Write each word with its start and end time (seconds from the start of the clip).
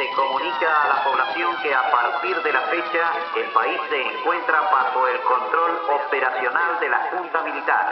se 0.00 0.06
comunica 0.16 0.68
a 0.84 0.88
la 0.96 1.04
población 1.04 1.50
que 1.62 1.74
a 1.74 1.84
partir 1.92 2.34
de 2.42 2.52
la 2.54 2.62
fecha 2.72 3.04
el 3.36 3.52
país 3.52 3.76
se 3.90 4.00
encuentra 4.00 4.56
bajo 4.72 5.06
el 5.06 5.20
control 5.28 5.72
operacional 5.92 6.80
de 6.80 6.88
la 6.88 7.00
Junta 7.10 7.44
Militar. 7.44 7.86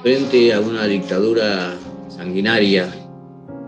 Frente 0.00 0.54
a 0.54 0.60
una 0.60 0.84
dictadura 0.84 1.74
sanguinaria, 2.08 2.88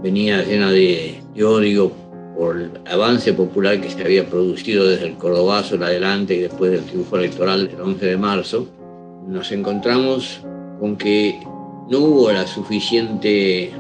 venía 0.01 0.43
llena 0.43 0.71
de, 0.71 1.23
odio 1.45 1.93
por 2.35 2.57
el 2.57 2.81
avance 2.91 3.35
popular 3.35 3.79
que 3.83 3.91
se 3.91 4.01
había 4.01 4.27
producido 4.27 4.87
desde 4.87 5.07
el 5.07 5.19
Cordobazo 5.19 5.75
en 5.75 5.83
adelante 5.83 6.35
y 6.35 6.41
después 6.41 6.71
del 6.71 6.87
triunfo 6.87 7.17
electoral 7.17 7.69
del 7.69 7.79
11 7.79 8.07
de 8.07 8.17
marzo, 8.17 8.67
nos 9.27 9.53
encontramos 9.53 10.41
con 10.81 10.97
que 10.97 11.39
no 11.91 11.99
hubo 11.99 12.33
la 12.33 12.47
suficiente 12.47 13.71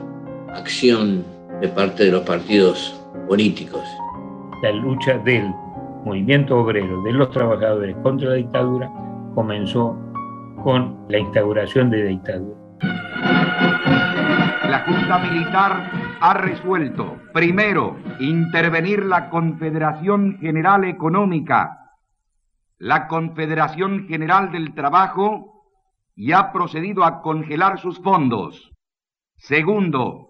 acción 0.52 1.37
de 1.60 1.68
parte 1.68 2.04
de 2.04 2.12
los 2.12 2.22
partidos 2.22 3.00
políticos. 3.26 3.82
La 4.62 4.72
lucha 4.72 5.18
del 5.18 5.48
movimiento 6.04 6.58
obrero, 6.58 7.02
de 7.02 7.12
los 7.12 7.30
trabajadores 7.30 7.96
contra 8.02 8.30
la 8.30 8.34
dictadura, 8.36 8.90
comenzó 9.34 9.96
con 10.62 11.04
la 11.08 11.18
instauración 11.18 11.90
de 11.90 12.04
la 12.04 12.10
dictadura. 12.10 12.58
La 14.68 14.84
Junta 14.86 15.18
Militar 15.18 15.90
ha 16.20 16.34
resuelto, 16.34 17.16
primero, 17.32 17.96
intervenir 18.20 19.04
la 19.04 19.28
Confederación 19.30 20.38
General 20.40 20.84
Económica, 20.84 21.92
la 22.78 23.08
Confederación 23.08 24.06
General 24.06 24.52
del 24.52 24.74
Trabajo, 24.74 25.54
y 26.14 26.32
ha 26.32 26.52
procedido 26.52 27.04
a 27.04 27.22
congelar 27.22 27.78
sus 27.78 28.00
fondos. 28.00 28.72
Segundo, 29.36 30.28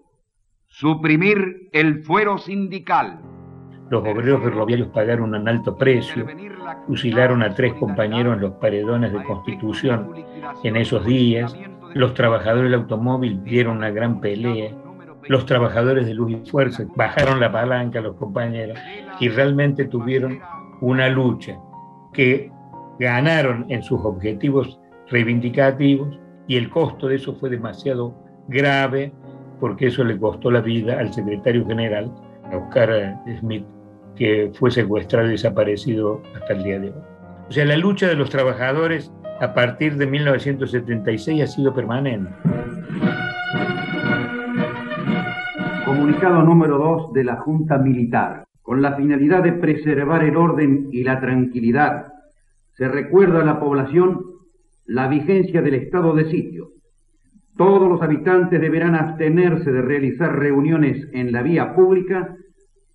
suprimir 0.69 1.69
el 1.73 2.03
fuero 2.03 2.37
sindical. 2.37 3.19
Los 3.89 4.01
obreros 4.03 4.43
ferroviarios 4.43 4.89
pagaron 4.89 5.33
un 5.33 5.47
alto 5.47 5.75
precio, 5.75 6.25
fusilaron 6.87 7.41
a 7.41 7.53
tres 7.55 7.73
compañeros 7.73 8.35
en 8.35 8.41
los 8.41 8.53
paredones 8.53 9.11
de 9.11 9.23
Constitución 9.23 10.13
en 10.63 10.75
esos 10.77 11.03
días, 11.05 11.55
los 11.95 12.13
trabajadores 12.13 12.69
del 12.69 12.81
automóvil 12.81 13.43
dieron 13.43 13.77
una 13.77 13.89
gran 13.89 14.21
pelea, 14.21 14.71
los 15.27 15.45
trabajadores 15.47 16.05
de 16.05 16.13
luz 16.13 16.31
y 16.31 16.49
fuerza 16.49 16.85
bajaron 16.95 17.39
la 17.39 17.51
palanca 17.51 17.99
a 17.99 18.03
los 18.03 18.15
compañeros 18.15 18.77
y 19.19 19.27
realmente 19.29 19.85
tuvieron 19.85 20.39
una 20.81 21.09
lucha 21.09 21.59
que 22.13 22.51
ganaron 22.99 23.65
en 23.69 23.81
sus 23.81 23.99
objetivos 24.05 24.79
reivindicativos 25.09 26.19
y 26.47 26.57
el 26.57 26.69
costo 26.69 27.07
de 27.07 27.15
eso 27.15 27.35
fue 27.35 27.49
demasiado 27.49 28.15
grave 28.47 29.11
porque 29.59 29.87
eso 29.87 30.03
le 30.03 30.17
costó 30.17 30.51
la 30.51 30.61
vida 30.61 30.99
al 30.99 31.13
secretario 31.13 31.65
general, 31.65 32.11
Oscar 32.51 33.19
Smith, 33.39 33.65
que 34.15 34.51
fue 34.53 34.71
secuestrado 34.71 35.27
y 35.27 35.31
desaparecido 35.31 36.21
hasta 36.35 36.53
el 36.53 36.63
día 36.63 36.79
de 36.79 36.87
hoy. 36.89 37.01
O 37.49 37.51
sea, 37.51 37.65
la 37.65 37.77
lucha 37.77 38.07
de 38.07 38.15
los 38.15 38.29
trabajadores 38.29 39.11
a 39.39 39.53
partir 39.53 39.95
de 39.95 40.05
1976 40.05 41.41
ha 41.41 41.47
sido 41.47 41.73
permanente. 41.73 42.29
Comunicado 45.85 46.43
número 46.43 46.77
2 46.77 47.13
de 47.13 47.23
la 47.23 47.37
Junta 47.37 47.77
Militar. 47.77 48.45
Con 48.61 48.81
la 48.81 48.95
finalidad 48.95 49.41
de 49.41 49.53
preservar 49.53 50.23
el 50.23 50.37
orden 50.37 50.89
y 50.91 51.03
la 51.03 51.19
tranquilidad, 51.19 52.13
se 52.73 52.87
recuerda 52.87 53.41
a 53.41 53.45
la 53.45 53.59
población 53.59 54.21
la 54.85 55.07
vigencia 55.07 55.61
del 55.61 55.75
estado 55.75 56.13
de 56.13 56.29
sitio, 56.29 56.71
todos 57.59 57.89
los 57.89 58.01
habitantes 58.01 58.61
deberán 58.61 58.95
abstenerse 58.95 59.69
de 59.69 59.81
realizar 59.81 60.33
reuniones 60.33 61.09
en 61.11 61.33
la 61.33 61.43
vía 61.43 61.75
pública 61.75 62.37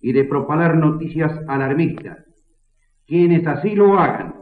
y 0.01 0.11
de 0.11 0.23
propalar 0.23 0.75
noticias 0.75 1.31
alarmistas. 1.47 2.25
Quienes 3.05 3.45
así 3.45 3.75
lo 3.75 3.99
hagan 3.99 4.33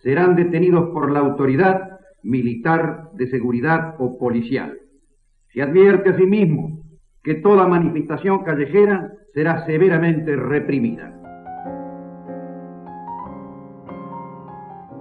serán 0.00 0.36
detenidos 0.36 0.90
por 0.90 1.10
la 1.10 1.18
autoridad 1.18 1.98
militar 2.22 3.10
de 3.14 3.26
seguridad 3.26 3.96
o 3.98 4.16
policial. 4.16 4.78
Se 5.52 5.60
advierte 5.60 6.10
asimismo 6.10 6.84
que 7.24 7.34
toda 7.34 7.66
manifestación 7.66 8.44
callejera 8.44 9.10
será 9.32 9.66
severamente 9.66 10.36
reprimida. 10.36 11.10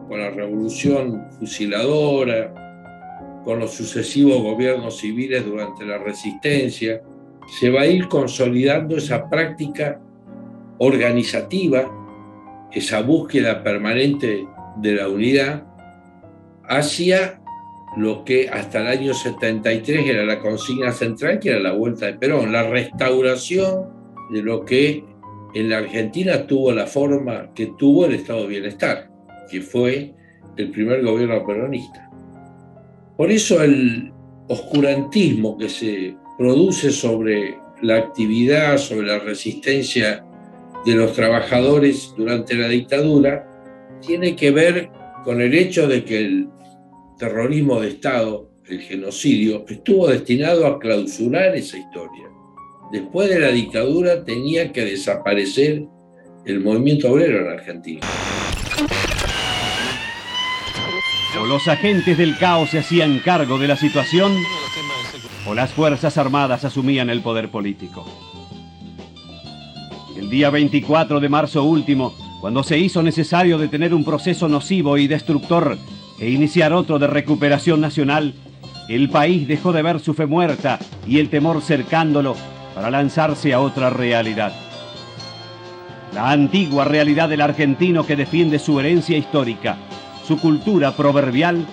Con 0.07 0.19
la 0.19 0.31
revolución 0.31 1.29
fusiladora, 1.37 2.62
con 3.43 3.59
los 3.59 3.71
sucesivos 3.71 4.41
gobiernos 4.41 4.97
civiles 4.97 5.45
durante 5.45 5.85
la 5.85 5.97
resistencia, 5.97 7.01
se 7.59 7.69
va 7.69 7.81
a 7.81 7.87
ir 7.87 8.07
consolidando 8.07 8.97
esa 8.97 9.29
práctica 9.29 9.99
organizativa, 10.77 11.91
esa 12.71 13.01
búsqueda 13.01 13.63
permanente 13.63 14.47
de 14.77 14.91
la 14.93 15.07
unidad 15.07 15.63
hacia 16.67 17.41
lo 17.95 18.23
que 18.23 18.49
hasta 18.49 18.79
el 18.79 18.87
año 18.87 19.13
73 19.13 20.07
era 20.07 20.25
la 20.25 20.39
consigna 20.39 20.91
central, 20.91 21.39
que 21.39 21.49
era 21.49 21.59
la 21.59 21.73
vuelta 21.73 22.07
de 22.07 22.13
Perón, 22.13 22.51
la 22.51 22.63
restauración 22.63 23.89
de 24.31 24.41
lo 24.41 24.65
que 24.65 25.03
en 25.53 25.69
la 25.69 25.77
Argentina 25.77 26.47
tuvo 26.47 26.71
la 26.71 26.87
forma 26.87 27.53
que 27.53 27.73
tuvo 27.77 28.05
el 28.05 28.15
estado 28.15 28.41
de 28.43 28.47
bienestar, 28.47 29.11
que 29.51 29.61
fue 29.61 30.13
el 30.57 30.71
primer 30.71 31.03
gobierno 31.03 31.45
peronista. 31.45 32.09
Por 33.23 33.31
eso 33.31 33.63
el 33.63 34.11
oscurantismo 34.49 35.57
que 35.57 35.69
se 35.69 36.17
produce 36.37 36.91
sobre 36.91 37.57
la 37.81 37.95
actividad, 37.95 38.77
sobre 38.77 39.07
la 39.07 39.19
resistencia 39.19 40.25
de 40.85 40.93
los 40.93 41.13
trabajadores 41.13 42.13
durante 42.17 42.53
la 42.53 42.67
dictadura, 42.67 43.47
tiene 44.05 44.35
que 44.35 44.51
ver 44.51 44.89
con 45.23 45.39
el 45.39 45.53
hecho 45.53 45.87
de 45.87 46.03
que 46.03 46.17
el 46.17 46.49
terrorismo 47.17 47.79
de 47.79 47.91
Estado, 47.91 48.49
el 48.67 48.81
genocidio, 48.81 49.63
estuvo 49.69 50.09
destinado 50.09 50.67
a 50.67 50.77
clausurar 50.77 51.55
esa 51.55 51.77
historia. 51.77 52.27
Después 52.91 53.29
de 53.29 53.39
la 53.39 53.51
dictadura 53.51 54.25
tenía 54.25 54.73
que 54.73 54.83
desaparecer 54.83 55.85
el 56.43 56.59
movimiento 56.59 57.09
obrero 57.09 57.39
en 57.39 57.53
Argentina. 57.53 58.01
Los 61.47 61.67
agentes 61.67 62.17
del 62.17 62.37
caos 62.37 62.71
se 62.71 62.79
hacían 62.79 63.19
cargo 63.19 63.59
de 63.59 63.67
la 63.67 63.75
situación, 63.75 64.33
o 65.45 65.53
las 65.53 65.71
Fuerzas 65.71 66.17
Armadas 66.17 66.63
asumían 66.63 67.09
el 67.09 67.21
poder 67.21 67.49
político. 67.49 68.05
El 70.17 70.29
día 70.29 70.49
24 70.49 71.19
de 71.19 71.29
marzo 71.29 71.63
último, 71.63 72.13
cuando 72.41 72.63
se 72.63 72.79
hizo 72.79 73.03
necesario 73.03 73.57
detener 73.57 73.93
un 73.93 74.03
proceso 74.03 74.47
nocivo 74.47 74.97
y 74.97 75.07
destructor 75.07 75.77
e 76.19 76.29
iniciar 76.29 76.73
otro 76.73 76.97
de 76.97 77.07
recuperación 77.07 77.81
nacional, 77.81 78.33
el 78.89 79.09
país 79.09 79.47
dejó 79.47 79.73
de 79.73 79.83
ver 79.83 79.99
su 79.99 80.13
fe 80.13 80.25
muerta 80.25 80.79
y 81.07 81.19
el 81.19 81.29
temor 81.29 81.61
cercándolo 81.61 82.35
para 82.73 82.89
lanzarse 82.89 83.53
a 83.53 83.59
otra 83.59 83.89
realidad. 83.89 84.53
La 86.13 86.31
antigua 86.31 86.85
realidad 86.85 87.29
del 87.29 87.41
argentino 87.41 88.05
que 88.05 88.15
defiende 88.15 88.59
su 88.59 88.79
herencia 88.79 89.17
histórica, 89.17 89.77
su 90.25 90.39
cultura 90.39 90.95
proverbial 90.95 91.65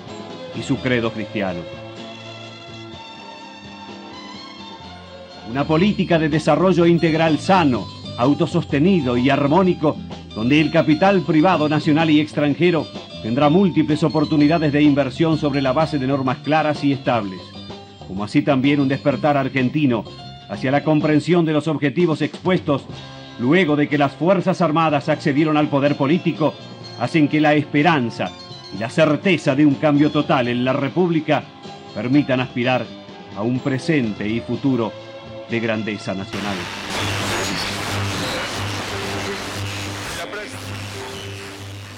y 0.58 0.62
su 0.62 0.76
credo 0.78 1.12
cristiano. 1.12 1.60
Una 5.50 5.64
política 5.64 6.18
de 6.18 6.28
desarrollo 6.28 6.86
integral 6.86 7.38
sano, 7.38 7.86
autosostenido 8.18 9.16
y 9.16 9.30
armónico, 9.30 9.96
donde 10.34 10.60
el 10.60 10.70
capital 10.70 11.22
privado 11.22 11.68
nacional 11.68 12.10
y 12.10 12.20
extranjero 12.20 12.86
tendrá 13.22 13.48
múltiples 13.48 14.02
oportunidades 14.02 14.72
de 14.72 14.82
inversión 14.82 15.38
sobre 15.38 15.60
la 15.60 15.72
base 15.72 15.98
de 15.98 16.06
normas 16.06 16.38
claras 16.38 16.84
y 16.84 16.92
estables, 16.92 17.40
como 18.06 18.24
así 18.24 18.42
también 18.42 18.80
un 18.80 18.88
despertar 18.88 19.36
argentino 19.36 20.04
hacia 20.48 20.70
la 20.70 20.84
comprensión 20.84 21.44
de 21.44 21.52
los 21.52 21.68
objetivos 21.68 22.22
expuestos 22.22 22.82
luego 23.38 23.76
de 23.76 23.88
que 23.88 23.98
las 23.98 24.12
Fuerzas 24.12 24.60
Armadas 24.60 25.08
accedieron 25.08 25.56
al 25.56 25.68
poder 25.68 25.96
político 25.96 26.54
hacen 27.00 27.28
que 27.28 27.40
la 27.40 27.54
esperanza 27.54 28.30
y 28.74 28.78
la 28.78 28.90
certeza 28.90 29.56
de 29.56 29.66
un 29.66 29.74
cambio 29.74 30.12
total 30.12 30.48
en 30.48 30.64
la 30.64 30.74
República 30.74 31.42
permitan 31.94 32.40
aspirar 32.40 32.84
a 33.36 33.42
un 33.42 33.58
presente 33.58 34.28
y 34.28 34.40
futuro 34.40 34.92
de 35.48 35.60
grandeza 35.60 36.14
nacional. 36.14 36.56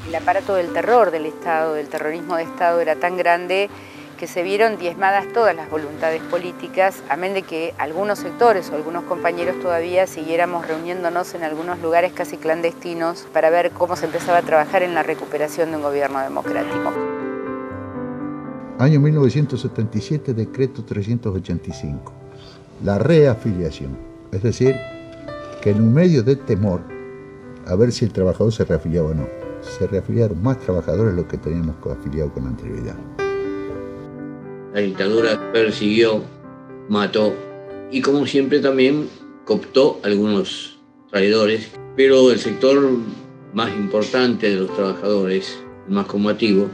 El 0.08 0.14
aparato 0.14 0.54
del 0.54 0.72
terror 0.72 1.10
del 1.10 1.26
Estado, 1.26 1.74
del 1.74 1.88
terrorismo 1.88 2.36
de 2.36 2.44
Estado, 2.44 2.80
era 2.80 2.96
tan 2.96 3.16
grande 3.16 3.70
que 4.22 4.28
se 4.28 4.44
vieron 4.44 4.78
diezmadas 4.78 5.26
todas 5.32 5.52
las 5.52 5.68
voluntades 5.68 6.22
políticas, 6.22 7.02
amén 7.08 7.34
de 7.34 7.42
que 7.42 7.74
algunos 7.76 8.20
sectores 8.20 8.70
o 8.70 8.76
algunos 8.76 9.02
compañeros 9.02 9.58
todavía 9.60 10.06
siguiéramos 10.06 10.68
reuniéndonos 10.68 11.34
en 11.34 11.42
algunos 11.42 11.80
lugares 11.80 12.12
casi 12.12 12.36
clandestinos 12.36 13.26
para 13.32 13.50
ver 13.50 13.72
cómo 13.72 13.96
se 13.96 14.06
empezaba 14.06 14.38
a 14.38 14.42
trabajar 14.42 14.84
en 14.84 14.94
la 14.94 15.02
recuperación 15.02 15.72
de 15.72 15.78
un 15.78 15.82
gobierno 15.82 16.20
democrático. 16.20 16.92
Año 18.78 19.00
1977, 19.00 20.34
decreto 20.34 20.84
385. 20.84 22.12
La 22.84 22.98
reafiliación, 22.98 23.98
es 24.30 24.44
decir, 24.44 24.76
que 25.60 25.70
en 25.70 25.82
un 25.82 25.92
medio 25.92 26.22
de 26.22 26.36
temor 26.36 26.82
a 27.66 27.74
ver 27.74 27.90
si 27.90 28.04
el 28.04 28.12
trabajador 28.12 28.52
se 28.52 28.64
reafiliaba 28.64 29.08
o 29.08 29.14
no, 29.14 29.26
se 29.62 29.84
reafiliaron 29.88 30.40
más 30.40 30.60
trabajadores 30.60 31.12
de 31.12 31.22
los 31.22 31.28
que 31.28 31.38
teníamos 31.38 31.74
afiliados 31.90 32.30
con 32.30 32.46
anterioridad. 32.46 32.94
La 34.72 34.80
dictadura 34.80 35.52
persiguió, 35.52 36.22
mató 36.88 37.34
y 37.90 38.00
como 38.00 38.26
siempre 38.26 38.58
también 38.58 39.06
cooptó 39.44 40.00
algunos 40.02 40.78
traidores, 41.10 41.70
pero 41.94 42.30
el 42.30 42.38
sector 42.38 42.82
más 43.52 43.70
importante 43.76 44.48
de 44.48 44.56
los 44.56 44.74
trabajadores, 44.74 45.62
el 45.86 45.94
más 45.94 46.06
combativo, 46.06 46.70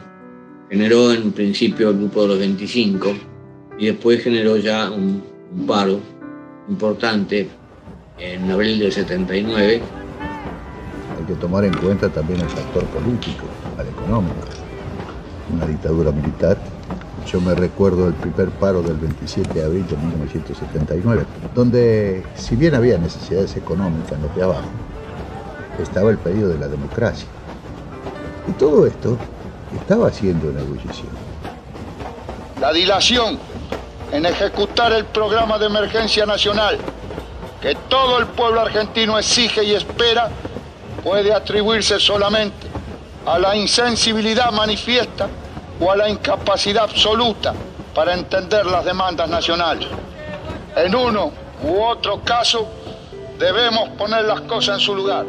generó 0.70 1.12
en 1.12 1.32
principio 1.32 1.90
el 1.90 1.98
grupo 1.98 2.22
de 2.22 2.28
los 2.28 2.38
25 2.38 3.14
y 3.78 3.86
después 3.86 4.22
generó 4.22 4.56
ya 4.56 4.90
un, 4.90 5.24
paro 5.66 5.98
importante 6.68 7.48
en 8.18 8.48
abril 8.48 8.78
del 8.78 8.92
79. 8.92 9.80
Hay 11.18 11.24
que 11.26 11.34
tomar 11.40 11.64
en 11.64 11.74
cuenta 11.74 12.08
también 12.10 12.40
el 12.40 12.48
factor 12.48 12.84
político, 12.84 13.46
el 13.80 13.88
económico. 13.88 14.36
Una 15.52 15.66
dictadura 15.66 16.12
militar 16.12 16.77
yo 17.30 17.40
me 17.40 17.54
recuerdo 17.54 18.06
el 18.08 18.14
primer 18.14 18.48
paro 18.50 18.80
del 18.82 18.96
27 18.96 19.52
de 19.52 19.64
abril 19.64 19.86
de 19.86 19.96
1979, 19.96 21.26
donde 21.54 22.24
si 22.34 22.56
bien 22.56 22.74
había 22.74 22.96
necesidades 22.96 23.54
económicas 23.56 24.12
en 24.12 24.22
los 24.22 24.34
de 24.34 24.42
abajo, 24.42 24.68
estaba 25.78 26.10
el 26.10 26.18
periodo 26.18 26.54
de 26.54 26.58
la 26.58 26.68
democracia. 26.68 27.28
Y 28.48 28.52
todo 28.52 28.86
esto 28.86 29.18
estaba 29.76 30.08
haciendo 30.08 30.48
una 30.48 30.60
ebullición. 30.60 31.08
La 32.60 32.72
dilación 32.72 33.38
en 34.10 34.24
ejecutar 34.24 34.92
el 34.92 35.04
programa 35.04 35.58
de 35.58 35.66
emergencia 35.66 36.24
nacional 36.24 36.78
que 37.60 37.74
todo 37.88 38.18
el 38.18 38.26
pueblo 38.26 38.60
argentino 38.60 39.18
exige 39.18 39.64
y 39.64 39.74
espera 39.74 40.30
puede 41.04 41.32
atribuirse 41.32 42.00
solamente 42.00 42.66
a 43.26 43.38
la 43.38 43.54
insensibilidad 43.54 44.50
manifiesta 44.50 45.28
o 45.80 45.90
a 45.90 45.96
la 45.96 46.08
incapacidad 46.08 46.84
absoluta 46.84 47.54
para 47.94 48.14
entender 48.14 48.66
las 48.66 48.84
demandas 48.84 49.28
nacionales. 49.28 49.88
En 50.76 50.94
uno 50.94 51.32
u 51.64 51.80
otro 51.80 52.22
caso, 52.22 52.68
debemos 53.38 53.88
poner 53.90 54.24
las 54.24 54.42
cosas 54.42 54.78
en 54.78 54.80
su 54.80 54.94
lugar. 54.94 55.26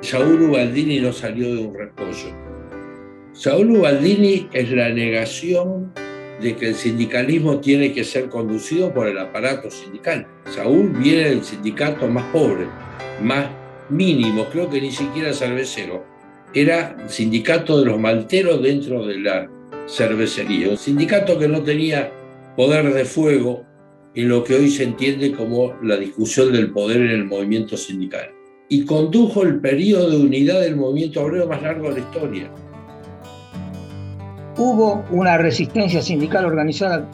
Saúl 0.00 0.42
Ubaldini 0.42 1.00
no 1.00 1.12
salió 1.12 1.54
de 1.54 1.66
un 1.66 1.74
repollo. 1.74 2.44
Saúl 3.32 3.78
Ubaldini 3.78 4.48
es 4.52 4.70
la 4.70 4.90
negación 4.90 5.92
de 6.40 6.56
que 6.56 6.68
el 6.68 6.74
sindicalismo 6.74 7.58
tiene 7.58 7.92
que 7.92 8.04
ser 8.04 8.28
conducido 8.28 8.92
por 8.92 9.08
el 9.08 9.18
aparato 9.18 9.70
sindical. 9.70 10.26
Saúl 10.54 10.90
viene 10.90 11.30
del 11.30 11.44
sindicato 11.44 12.06
más 12.06 12.24
pobre, 12.32 12.66
más 13.20 13.46
mínimo, 13.90 14.46
creo 14.50 14.68
que 14.68 14.80
ni 14.80 14.90
siquiera 14.90 15.32
cervecero. 15.32 16.04
Era 16.54 16.96
sindicato 17.08 17.80
de 17.80 17.86
los 17.86 17.98
malteros 17.98 18.62
dentro 18.62 19.06
de 19.06 19.18
la 19.18 19.50
cervecería, 19.86 20.70
un 20.70 20.78
sindicato 20.78 21.38
que 21.38 21.48
no 21.48 21.62
tenía 21.62 22.12
poder 22.56 22.92
de 22.94 23.04
fuego 23.04 23.64
en 24.14 24.28
lo 24.28 24.44
que 24.44 24.54
hoy 24.54 24.70
se 24.70 24.84
entiende 24.84 25.32
como 25.32 25.74
la 25.82 25.96
discusión 25.96 26.52
del 26.52 26.70
poder 26.70 27.00
en 27.00 27.10
el 27.10 27.24
movimiento 27.24 27.76
sindical. 27.76 28.30
Y 28.68 28.84
condujo 28.84 29.42
el 29.42 29.60
periodo 29.60 30.10
de 30.10 30.16
unidad 30.16 30.60
del 30.60 30.76
movimiento 30.76 31.22
obrero 31.22 31.48
más 31.48 31.62
largo 31.62 31.88
de 31.88 31.94
la 31.94 32.00
historia. 32.00 32.50
Hubo 34.56 35.04
una 35.10 35.36
resistencia 35.36 36.00
sindical 36.00 36.44
organizada 36.44 37.10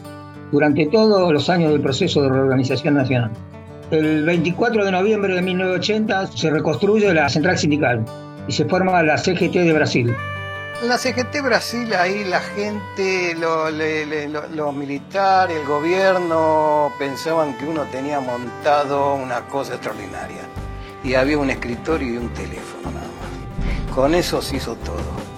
durante 0.51 0.85
todos 0.87 1.33
los 1.33 1.49
años 1.49 1.71
del 1.71 1.81
proceso 1.81 2.21
de 2.21 2.29
reorganización 2.29 2.93
nacional. 2.93 3.31
El 3.91 4.23
24 4.23 4.85
de 4.85 4.91
noviembre 4.91 5.35
de 5.35 5.41
1980 5.41 6.27
se 6.27 6.49
reconstruye 6.49 7.13
la 7.13 7.27
central 7.27 7.57
sindical 7.57 8.05
y 8.47 8.53
se 8.53 8.63
forma 8.63 9.03
la 9.03 9.17
CGT 9.17 9.51
de 9.51 9.73
Brasil. 9.73 10.15
La 10.83 10.97
CGT 10.97 11.41
Brasil 11.43 11.93
ahí 11.93 12.23
la 12.23 12.39
gente, 12.39 13.35
los 13.35 14.73
militares, 14.73 15.57
el 15.57 15.67
gobierno 15.67 16.93
pensaban 16.97 17.57
que 17.57 17.65
uno 17.65 17.83
tenía 17.91 18.21
montado 18.21 19.15
una 19.15 19.41
cosa 19.41 19.73
extraordinaria. 19.73 20.41
Y 21.03 21.15
había 21.15 21.37
un 21.37 21.49
escritorio 21.49 22.13
y 22.13 22.17
un 22.17 22.29
teléfono 22.29 22.91
nada 22.91 23.07
más. 23.07 23.93
Con 23.93 24.15
eso 24.15 24.41
se 24.41 24.55
hizo 24.55 24.75
todo. 24.77 25.30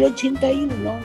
El 0.00 0.12
81 0.12 1.00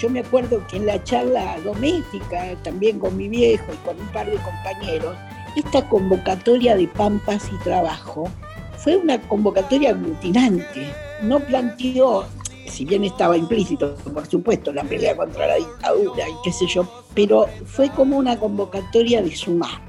yo 0.00 0.08
me 0.08 0.20
acuerdo 0.20 0.66
que 0.66 0.78
en 0.78 0.86
la 0.86 1.02
charla 1.04 1.60
doméstica, 1.60 2.56
también 2.62 2.98
con 2.98 3.18
mi 3.18 3.28
viejo 3.28 3.66
y 3.70 3.76
con 3.86 4.00
un 4.00 4.06
par 4.08 4.30
de 4.30 4.38
compañeros, 4.38 5.14
esta 5.56 5.86
convocatoria 5.90 6.74
de 6.74 6.88
Pampas 6.88 7.50
y 7.52 7.62
Trabajo 7.62 8.30
fue 8.78 8.96
una 8.96 9.20
convocatoria 9.20 9.90
aglutinante. 9.90 10.90
No 11.22 11.38
planteó, 11.40 12.24
si 12.66 12.86
bien 12.86 13.04
estaba 13.04 13.36
implícito, 13.36 13.94
por 14.14 14.26
supuesto, 14.26 14.72
la 14.72 14.84
pelea 14.84 15.14
contra 15.14 15.48
la 15.48 15.56
dictadura 15.56 16.26
y 16.26 16.32
qué 16.44 16.52
sé 16.52 16.66
yo, 16.66 17.04
pero 17.12 17.46
fue 17.66 17.90
como 17.90 18.16
una 18.16 18.38
convocatoria 18.38 19.20
de 19.20 19.36
sumar. 19.36 19.82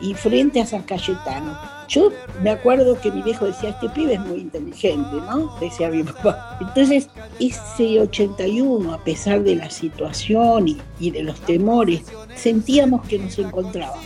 Y 0.00 0.14
frente 0.14 0.60
a 0.60 0.66
San 0.66 0.82
Cayetano, 0.82 1.58
yo 1.88 2.12
me 2.42 2.50
acuerdo 2.50 3.00
que 3.00 3.10
mi 3.10 3.22
viejo 3.22 3.46
decía, 3.46 3.70
este 3.70 3.88
pibe 3.88 4.14
es 4.14 4.20
muy 4.20 4.40
inteligente, 4.40 5.16
¿no? 5.16 5.56
Decía 5.58 5.88
mi 5.88 6.02
papá. 6.02 6.58
Entonces, 6.60 7.08
ese 7.40 8.00
81, 8.00 8.92
a 8.92 9.02
pesar 9.02 9.42
de 9.42 9.56
la 9.56 9.70
situación 9.70 10.76
y, 11.00 11.10
de 11.10 11.22
los 11.22 11.40
temores, 11.40 12.02
sentíamos 12.36 13.06
que 13.08 13.18
nos 13.18 13.38
encontrábamos 13.38 14.04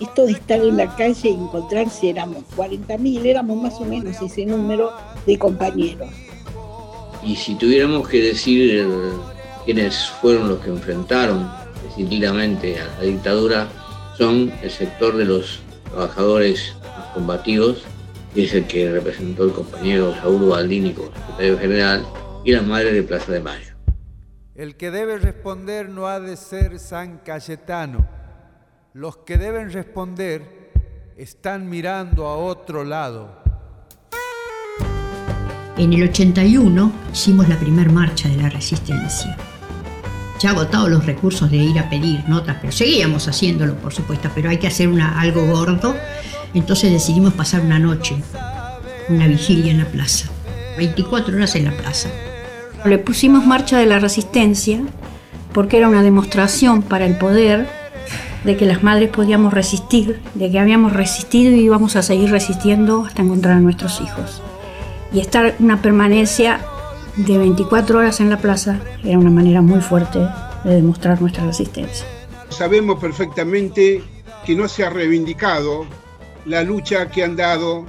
esto 0.00 0.26
de 0.26 0.32
estar 0.32 0.58
en 0.58 0.76
la 0.78 0.96
calle 0.96 1.28
y 1.28 1.34
encontrarse, 1.34 2.10
éramos 2.10 2.42
40.000, 2.56 3.24
éramos 3.24 3.62
más 3.62 3.74
o 3.74 3.84
menos 3.84 4.20
ese 4.20 4.44
número 4.44 4.90
de 5.26 5.38
compañeros. 5.38 6.08
Y 7.24 7.36
si 7.36 7.54
tuviéramos 7.54 8.08
que 8.08 8.20
decir 8.20 8.80
eh, 8.80 8.86
quiénes 9.64 10.08
fueron 10.20 10.48
los 10.48 10.58
que 10.58 10.70
enfrentaron 10.70 11.48
decididamente 11.84 12.80
a 12.80 12.88
la 12.98 13.04
dictadura, 13.04 13.68
son 14.18 14.52
el 14.60 14.70
sector 14.72 15.16
de 15.16 15.24
los 15.24 15.60
trabajadores 15.84 16.74
y 18.34 18.44
es 18.44 18.54
el 18.54 18.66
que 18.66 18.90
representó 18.90 19.44
el 19.44 19.52
compañero 19.52 20.14
Saúl 20.14 20.48
Baldini 20.48 20.92
como 20.92 21.08
secretario 21.08 21.58
general, 21.58 22.06
y 22.44 22.52
las 22.52 22.64
madres 22.64 22.94
de 22.94 23.02
Plaza 23.02 23.32
de 23.32 23.40
Mayo. 23.40 23.74
El 24.54 24.76
que 24.76 24.90
debe 24.90 25.18
responder 25.18 25.88
no 25.88 26.06
ha 26.06 26.20
de 26.20 26.36
ser 26.36 26.78
San 26.78 27.18
Cayetano, 27.18 28.06
los 28.94 29.18
que 29.18 29.38
deben 29.38 29.72
responder 29.72 30.72
están 31.16 31.68
mirando 31.68 32.26
a 32.26 32.36
otro 32.36 32.84
lado. 32.84 33.42
En 35.76 35.92
el 35.92 36.02
81 36.04 36.92
hicimos 37.12 37.48
la 37.48 37.58
primer 37.58 37.90
marcha 37.90 38.28
de 38.28 38.36
la 38.36 38.50
resistencia. 38.50 39.36
Ya 40.42 40.50
agotados 40.50 40.90
los 40.90 41.06
recursos 41.06 41.48
de 41.52 41.58
ir 41.58 41.78
a 41.78 41.88
pedir 41.88 42.28
notas, 42.28 42.56
pero 42.60 42.72
seguíamos 42.72 43.28
haciéndolo, 43.28 43.76
por 43.76 43.94
supuesto, 43.94 44.28
pero 44.34 44.50
hay 44.50 44.58
que 44.58 44.66
hacer 44.66 44.88
una, 44.88 45.20
algo 45.20 45.46
gordo. 45.46 45.94
Entonces 46.52 46.90
decidimos 46.90 47.32
pasar 47.34 47.60
una 47.60 47.78
noche, 47.78 48.16
una 49.08 49.28
vigilia 49.28 49.70
en 49.70 49.78
la 49.78 49.84
plaza. 49.84 50.26
24 50.78 51.36
horas 51.36 51.54
en 51.54 51.66
la 51.66 51.70
plaza. 51.70 52.08
Le 52.84 52.98
pusimos 52.98 53.46
marcha 53.46 53.78
de 53.78 53.86
la 53.86 54.00
resistencia 54.00 54.80
porque 55.52 55.76
era 55.76 55.88
una 55.88 56.02
demostración 56.02 56.82
para 56.82 57.06
el 57.06 57.16
poder 57.18 57.68
de 58.42 58.56
que 58.56 58.66
las 58.66 58.82
madres 58.82 59.10
podíamos 59.10 59.54
resistir, 59.54 60.20
de 60.34 60.50
que 60.50 60.58
habíamos 60.58 60.92
resistido 60.92 61.52
y 61.52 61.60
íbamos 61.60 61.94
a 61.94 62.02
seguir 62.02 62.32
resistiendo 62.32 63.04
hasta 63.06 63.22
encontrar 63.22 63.58
a 63.58 63.60
nuestros 63.60 64.00
hijos. 64.00 64.42
Y 65.12 65.20
estar 65.20 65.54
una 65.60 65.80
permanencia 65.80 66.58
de 67.16 67.36
24 67.36 67.98
horas 67.98 68.20
en 68.20 68.30
la 68.30 68.38
plaza 68.38 68.80
era 69.04 69.18
una 69.18 69.30
manera 69.30 69.60
muy 69.60 69.80
fuerte 69.80 70.20
de 70.64 70.74
demostrar 70.74 71.20
nuestra 71.20 71.44
resistencia. 71.44 72.06
Sabemos 72.48 72.98
perfectamente 73.00 74.02
que 74.46 74.54
no 74.54 74.68
se 74.68 74.84
ha 74.84 74.90
reivindicado 74.90 75.86
la 76.46 76.62
lucha 76.62 77.08
que 77.08 77.22
han 77.22 77.36
dado 77.36 77.84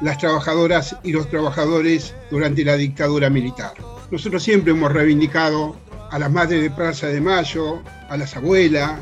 las 0.00 0.18
trabajadoras 0.18 0.96
y 1.02 1.12
los 1.12 1.28
trabajadores 1.28 2.14
durante 2.30 2.64
la 2.64 2.76
dictadura 2.76 3.30
militar. 3.30 3.72
Nosotros 4.10 4.42
siempre 4.42 4.72
hemos 4.72 4.92
reivindicado 4.92 5.76
a 6.10 6.18
las 6.18 6.30
madres 6.30 6.62
de 6.62 6.70
Plaza 6.70 7.08
de 7.08 7.20
Mayo, 7.20 7.82
a 8.08 8.16
las 8.16 8.36
abuelas, 8.36 8.92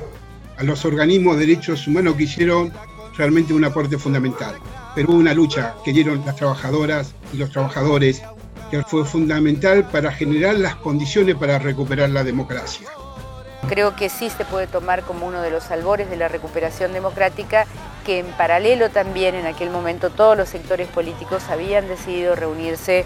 a 0.57 0.63
los 0.63 0.85
organismos 0.85 1.37
de 1.37 1.47
derechos 1.47 1.87
humanos 1.87 2.15
que 2.17 2.25
hicieron 2.25 2.73
realmente 3.17 3.53
un 3.53 3.65
aporte 3.65 3.99
fundamental. 3.99 4.55
Pero 4.95 5.13
una 5.13 5.35
lucha 5.35 5.75
que 5.85 5.93
dieron 5.93 6.25
las 6.25 6.37
trabajadoras 6.37 7.15
y 7.33 7.37
los 7.37 7.51
trabajadores 7.51 8.23
que 8.71 8.83
fue 8.83 9.05
fundamental 9.05 9.85
para 9.85 10.13
generar 10.13 10.57
las 10.57 10.77
condiciones 10.77 11.37
para 11.37 11.59
recuperar 11.59 12.11
la 12.11 12.25
democracia. 12.25 12.89
Creo 13.69 13.97
que 13.97 14.09
sí 14.09 14.31
se 14.31 14.45
puede 14.45 14.67
tomar 14.67 15.03
como 15.03 15.27
uno 15.27 15.43
de 15.43 15.51
los 15.51 15.71
albores 15.71 16.09
de 16.09 16.17
la 16.17 16.29
recuperación 16.29 16.93
democrática, 16.93 17.67
que 18.05 18.21
en 18.21 18.27
paralelo 18.27 18.91
también 18.91 19.35
en 19.35 19.47
aquel 19.47 19.71
momento 19.71 20.11
todos 20.11 20.37
los 20.37 20.49
sectores 20.49 20.89
políticos 20.89 21.43
habían 21.51 21.89
decidido 21.89 22.37
reunirse 22.37 23.05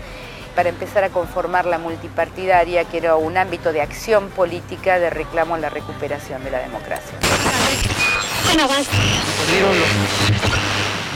para 0.55 0.69
empezar 0.69 1.05
a 1.05 1.09
conformar 1.09 1.65
la 1.65 1.79
multipartidaria, 1.79 2.85
que 2.85 2.99
era 2.99 3.17
un 3.17 3.37
ámbito 3.39 3.73
de 3.73 3.81
acción 3.81 4.29
política 4.31 4.99
de 4.99 5.09
reclamo 5.09 5.55
a 5.55 5.59
la 5.59 5.71
recuperación 5.71 6.45
de 6.45 6.51
la 6.51 6.59
democracia. 6.59 7.17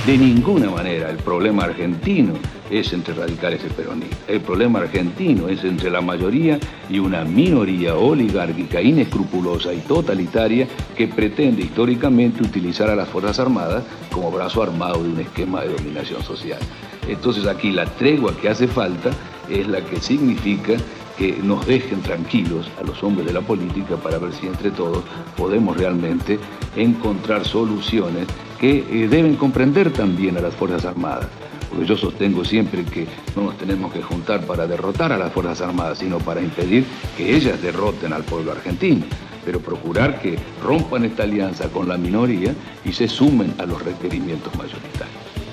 De 0.06 0.18
ninguna 0.18 0.68
manera 0.68 1.08
el 1.08 1.16
problema 1.16 1.64
argentino 1.64 2.34
es 2.70 2.92
entre 2.92 3.14
radicales 3.14 3.62
y 3.64 3.70
peronistas. 3.72 4.18
El 4.28 4.42
problema 4.42 4.80
argentino 4.80 5.48
es 5.48 5.64
entre 5.64 5.90
la 5.90 6.02
mayoría 6.02 6.58
y 6.90 6.98
una 6.98 7.24
minoría 7.24 7.94
oligárquica, 7.94 8.82
inescrupulosa 8.82 9.72
y 9.72 9.78
totalitaria 9.78 10.68
que 10.94 11.08
pretende 11.08 11.62
históricamente 11.62 12.42
utilizar 12.42 12.90
a 12.90 12.96
las 12.96 13.08
Fuerzas 13.08 13.40
Armadas 13.40 13.84
como 14.12 14.30
brazo 14.30 14.62
armado 14.62 15.02
de 15.02 15.08
un 15.08 15.20
esquema 15.20 15.62
de 15.62 15.70
dominación 15.70 16.22
social. 16.22 16.60
Entonces 17.08 17.46
aquí 17.46 17.72
la 17.72 17.86
tregua 17.86 18.36
que 18.36 18.50
hace 18.50 18.68
falta 18.68 19.10
es 19.48 19.66
la 19.66 19.80
que 19.80 20.02
significa 20.02 20.74
que 21.16 21.38
nos 21.42 21.64
dejen 21.64 22.02
tranquilos 22.02 22.70
a 22.78 22.84
los 22.84 23.02
hombres 23.02 23.26
de 23.26 23.32
la 23.32 23.40
política 23.40 23.96
para 23.96 24.18
ver 24.18 24.34
si 24.34 24.48
entre 24.48 24.70
todos 24.70 25.02
podemos 25.34 25.78
realmente 25.78 26.38
encontrar 26.76 27.46
soluciones 27.46 28.26
que 28.64 28.78
eh, 28.78 29.08
deben 29.08 29.36
comprender 29.36 29.90
también 29.90 30.38
a 30.38 30.40
las 30.40 30.54
Fuerzas 30.54 30.86
Armadas. 30.86 31.26
Porque 31.68 31.84
yo 31.84 31.98
sostengo 31.98 32.46
siempre 32.46 32.82
que 32.82 33.06
no 33.36 33.42
nos 33.42 33.58
tenemos 33.58 33.92
que 33.92 34.00
juntar 34.00 34.40
para 34.46 34.66
derrotar 34.66 35.12
a 35.12 35.18
las 35.18 35.30
Fuerzas 35.34 35.60
Armadas, 35.60 35.98
sino 35.98 36.16
para 36.18 36.40
impedir 36.40 36.86
que 37.14 37.36
ellas 37.36 37.60
derroten 37.60 38.14
al 38.14 38.22
pueblo 38.22 38.52
argentino 38.52 39.04
pero 39.44 39.60
procurar 39.60 40.18
que 40.20 40.38
rompan 40.62 41.04
esta 41.04 41.24
alianza 41.24 41.68
con 41.68 41.86
la 41.86 41.98
minoría 41.98 42.54
y 42.82 42.94
se 42.94 43.06
sumen 43.06 43.52
a 43.58 43.66
los 43.66 43.84
requerimientos 43.84 44.50
mayoritarios. 44.56 45.12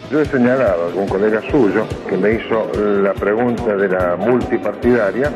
Yo 0.09 0.21
he 0.21 0.25
señalado 0.25 0.83
a 0.83 0.87
algún 0.87 1.09
colega 1.09 1.41
suyo 1.51 1.85
que 2.07 2.15
me 2.15 2.35
hizo 2.35 2.71
la 3.03 3.13
pregunta 3.13 3.75
de 3.75 3.89
la 3.89 4.15
multipartidaria, 4.15 5.29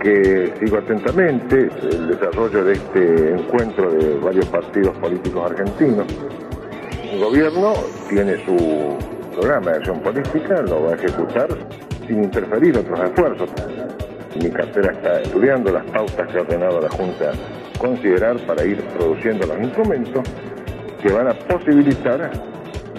que 0.00 0.54
sigo 0.58 0.78
atentamente 0.78 1.68
el 1.82 2.08
desarrollo 2.08 2.64
de 2.64 2.72
este 2.72 3.32
encuentro 3.32 3.90
de 3.90 4.14
varios 4.14 4.46
partidos 4.46 4.96
políticos 4.96 5.50
argentinos. 5.50 6.06
El 7.18 7.24
gobierno 7.24 7.72
tiene 8.08 8.36
su 8.44 8.96
programa 9.32 9.72
de 9.72 9.78
acción 9.78 9.98
política, 10.02 10.62
lo 10.62 10.84
va 10.84 10.92
a 10.92 10.94
ejecutar 10.94 11.48
sin 12.06 12.22
interferir 12.22 12.78
otros 12.78 13.00
esfuerzos. 13.00 13.50
Mi 14.40 14.48
cartera 14.50 14.92
está 14.92 15.20
estudiando 15.22 15.72
las 15.72 15.84
pautas 15.86 16.28
que 16.28 16.38
ha 16.38 16.42
ordenado 16.42 16.80
la 16.80 16.88
Junta 16.90 17.32
considerar 17.76 18.36
para 18.46 18.64
ir 18.64 18.80
produciendo 18.96 19.48
los 19.48 19.58
instrumentos 19.58 20.22
que 21.02 21.12
van 21.12 21.26
a 21.26 21.34
posibilitar 21.34 22.30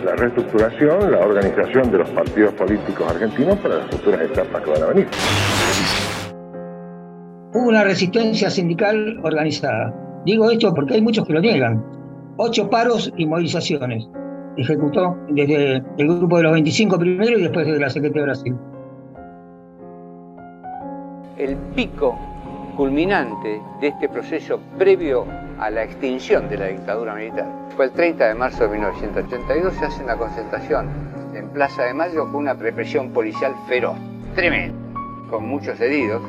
la 0.04 0.16
reestructuración, 0.18 1.12
la 1.12 1.20
organización 1.20 1.90
de 1.90 2.00
los 2.00 2.10
partidos 2.10 2.54
políticos 2.56 3.10
argentinos 3.10 3.58
para 3.60 3.78
las 3.78 3.88
futuras 3.88 4.20
etapas 4.20 4.62
que 4.62 4.70
van 4.70 4.84
a 4.84 4.86
venir. 4.88 5.08
Hubo 7.54 7.70
una 7.70 7.86
resistencia 7.86 8.50
sindical 8.50 9.18
organizada. 9.24 9.94
Digo 10.26 10.52
esto 10.52 10.74
porque 10.74 10.96
hay 10.96 11.02
muchos 11.02 11.26
que 11.26 11.32
lo 11.32 11.40
niegan. 11.40 11.99
Ocho 12.42 12.70
paros 12.70 13.12
y 13.18 13.26
movilizaciones 13.26 14.08
ejecutó 14.56 15.18
desde 15.28 15.84
el 15.98 16.08
grupo 16.08 16.38
de 16.38 16.44
los 16.44 16.54
25 16.54 16.98
primero 16.98 17.38
y 17.38 17.42
después 17.42 17.68
desde 17.68 17.82
la 17.82 17.90
Secretaría 17.90 18.22
de 18.22 18.28
Brasil. 18.28 18.58
El 21.38 21.58
pico 21.76 22.18
culminante 22.78 23.60
de 23.82 23.88
este 23.90 24.08
proceso 24.08 24.58
previo 24.78 25.26
a 25.60 25.70
la 25.70 25.84
extinción 25.84 26.48
de 26.48 26.58
la 26.58 26.68
dictadura 26.68 27.14
militar. 27.14 27.46
Fue 27.76 27.84
el 27.84 27.92
30 27.92 28.30
de 28.30 28.36
marzo 28.36 28.64
de 28.64 28.70
1982, 28.70 29.74
se 29.74 29.86
hace 29.86 30.02
una 30.02 30.16
concentración 30.16 30.88
en 31.36 31.50
Plaza 31.50 31.84
de 31.84 31.94
Mayo 31.94 32.24
con 32.32 32.36
una 32.36 32.54
represión 32.54 33.10
policial 33.10 33.54
feroz, 33.68 33.98
tremenda, 34.36 34.78
con 35.30 35.46
muchos 35.46 35.78
heridos, 35.82 36.22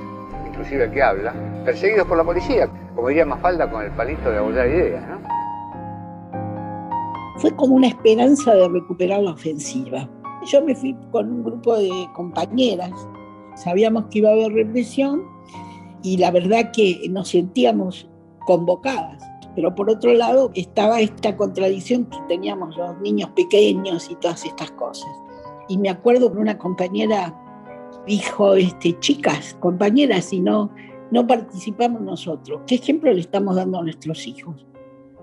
inclusive 0.48 0.86
el 0.86 0.90
que 0.90 1.04
habla, 1.04 1.32
perseguidos 1.64 2.08
por 2.08 2.16
la 2.16 2.24
policía, 2.24 2.68
como 2.96 3.06
diría 3.06 3.24
Mafalda 3.24 3.70
con 3.70 3.84
el 3.84 3.92
palito 3.92 4.28
de 4.28 4.38
abordar 4.38 4.66
ideas. 4.66 5.04
¿no? 5.08 5.39
Fue 7.40 7.56
como 7.56 7.74
una 7.74 7.88
esperanza 7.88 8.54
de 8.54 8.68
recuperar 8.68 9.22
la 9.22 9.30
ofensiva. 9.30 10.06
Yo 10.44 10.62
me 10.62 10.74
fui 10.74 10.94
con 11.10 11.32
un 11.32 11.42
grupo 11.42 11.74
de 11.74 11.90
compañeras, 12.14 12.92
sabíamos 13.56 14.04
que 14.10 14.18
iba 14.18 14.28
a 14.28 14.32
haber 14.32 14.52
represión 14.52 15.22
y 16.02 16.18
la 16.18 16.30
verdad 16.32 16.70
que 16.70 17.00
nos 17.08 17.28
sentíamos 17.30 18.06
convocadas. 18.44 19.24
Pero 19.54 19.74
por 19.74 19.88
otro 19.88 20.12
lado 20.12 20.50
estaba 20.54 21.00
esta 21.00 21.34
contradicción 21.34 22.04
que 22.04 22.18
teníamos 22.28 22.76
los 22.76 23.00
niños 23.00 23.30
pequeños 23.30 24.10
y 24.10 24.16
todas 24.16 24.44
estas 24.44 24.70
cosas. 24.72 25.10
Y 25.66 25.78
me 25.78 25.88
acuerdo 25.88 26.30
que 26.30 26.38
una 26.38 26.58
compañera 26.58 27.34
dijo, 28.06 28.54
este, 28.54 28.98
chicas, 28.98 29.56
compañeras, 29.60 30.26
si 30.26 30.40
no, 30.40 30.70
no 31.10 31.26
participamos 31.26 32.02
nosotros, 32.02 32.60
¿qué 32.66 32.74
ejemplo 32.74 33.10
le 33.10 33.20
estamos 33.20 33.56
dando 33.56 33.78
a 33.78 33.82
nuestros 33.82 34.26
hijos? 34.26 34.66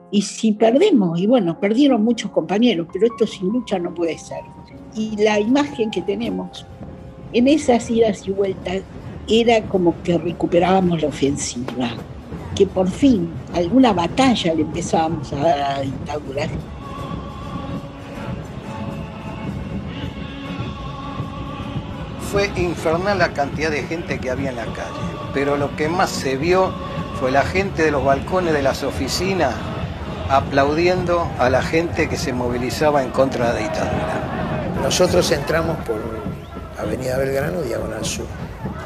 Y 0.09 0.21
si 0.21 0.53
perdemos, 0.53 1.19
y 1.19 1.27
bueno, 1.27 1.59
perdieron 1.59 2.03
muchos 2.03 2.31
compañeros, 2.31 2.87
pero 2.93 3.07
esto 3.07 3.27
sin 3.27 3.49
lucha 3.49 3.77
no 3.77 3.93
puede 3.93 4.17
ser. 4.17 4.41
Y 4.95 5.17
la 5.21 5.39
imagen 5.39 5.91
que 5.91 6.01
tenemos 6.01 6.65
en 7.33 7.47
esas 7.47 7.89
idas 7.89 8.25
y 8.27 8.31
vueltas 8.31 8.81
era 9.27 9.61
como 9.63 10.01
que 10.03 10.17
recuperábamos 10.17 11.01
la 11.01 11.09
ofensiva, 11.09 11.91
que 12.55 12.65
por 12.65 12.89
fin 12.89 13.29
alguna 13.53 13.91
batalla 13.91 14.53
le 14.53 14.61
empezábamos 14.61 15.33
a 15.33 15.35
dar 15.35 15.59
a 15.59 15.83
la. 15.83 16.49
Fue 22.31 22.49
infernal 22.57 23.19
la 23.19 23.33
cantidad 23.33 23.71
de 23.71 23.83
gente 23.83 24.19
que 24.19 24.29
había 24.29 24.51
en 24.51 24.55
la 24.55 24.65
calle, 24.65 24.99
pero 25.33 25.57
lo 25.57 25.75
que 25.75 25.89
más 25.89 26.09
se 26.09 26.37
vio 26.37 26.71
fue 27.19 27.31
la 27.31 27.43
gente 27.43 27.83
de 27.83 27.91
los 27.91 28.03
balcones 28.03 28.53
de 28.53 28.61
las 28.61 28.83
oficinas 28.83 29.53
aplaudiendo 30.29 31.29
a 31.39 31.49
la 31.49 31.61
gente 31.61 32.09
que 32.09 32.17
se 32.17 32.33
movilizaba 32.33 33.03
en 33.03 33.11
contra 33.11 33.53
de 33.53 33.53
la 33.53 33.59
dictadura. 33.59 34.77
Nosotros 34.81 35.31
entramos 35.31 35.77
por 35.85 35.97
Avenida 36.79 37.17
Belgrano, 37.17 37.61
Diagonal 37.61 38.05
Sur. 38.05 38.25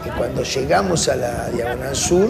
Y 0.05 0.10
cuando 0.17 0.43
llegamos 0.43 1.07
a 1.10 1.15
la 1.15 1.50
Diagonal 1.50 1.95
Sur 1.95 2.29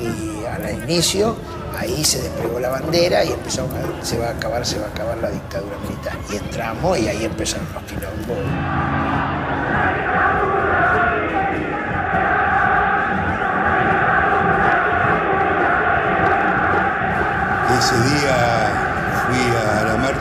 y 0.00 0.44
al 0.46 0.82
inicio, 0.84 1.36
ahí 1.78 2.04
se 2.04 2.20
desplegó 2.22 2.58
la 2.60 2.70
bandera 2.70 3.24
y 3.24 3.32
empezó 3.32 3.62
a, 3.62 4.04
se 4.04 4.18
va 4.18 4.28
a 4.28 4.30
acabar, 4.30 4.64
se 4.66 4.78
va 4.78 4.86
a 4.86 4.88
acabar 4.90 5.18
la 5.18 5.30
dictadura 5.30 5.76
militar. 5.86 6.14
Y 6.30 6.36
entramos 6.36 6.98
y 6.98 7.08
ahí 7.08 7.24
empezaron 7.24 7.66
los 7.72 7.82
quilombos. 7.84 9.01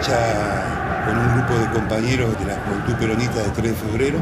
Marcha 0.02 1.06
con 1.06 1.18
un 1.18 1.34
grupo 1.36 1.60
de 1.60 1.80
compañeros 1.80 2.40
de 2.40 2.46
la 2.46 2.56
Juventud 2.62 2.94
Peronista 2.96 3.44
de 3.44 3.50
3 3.50 3.64
de 3.64 3.74
febrero. 3.74 4.20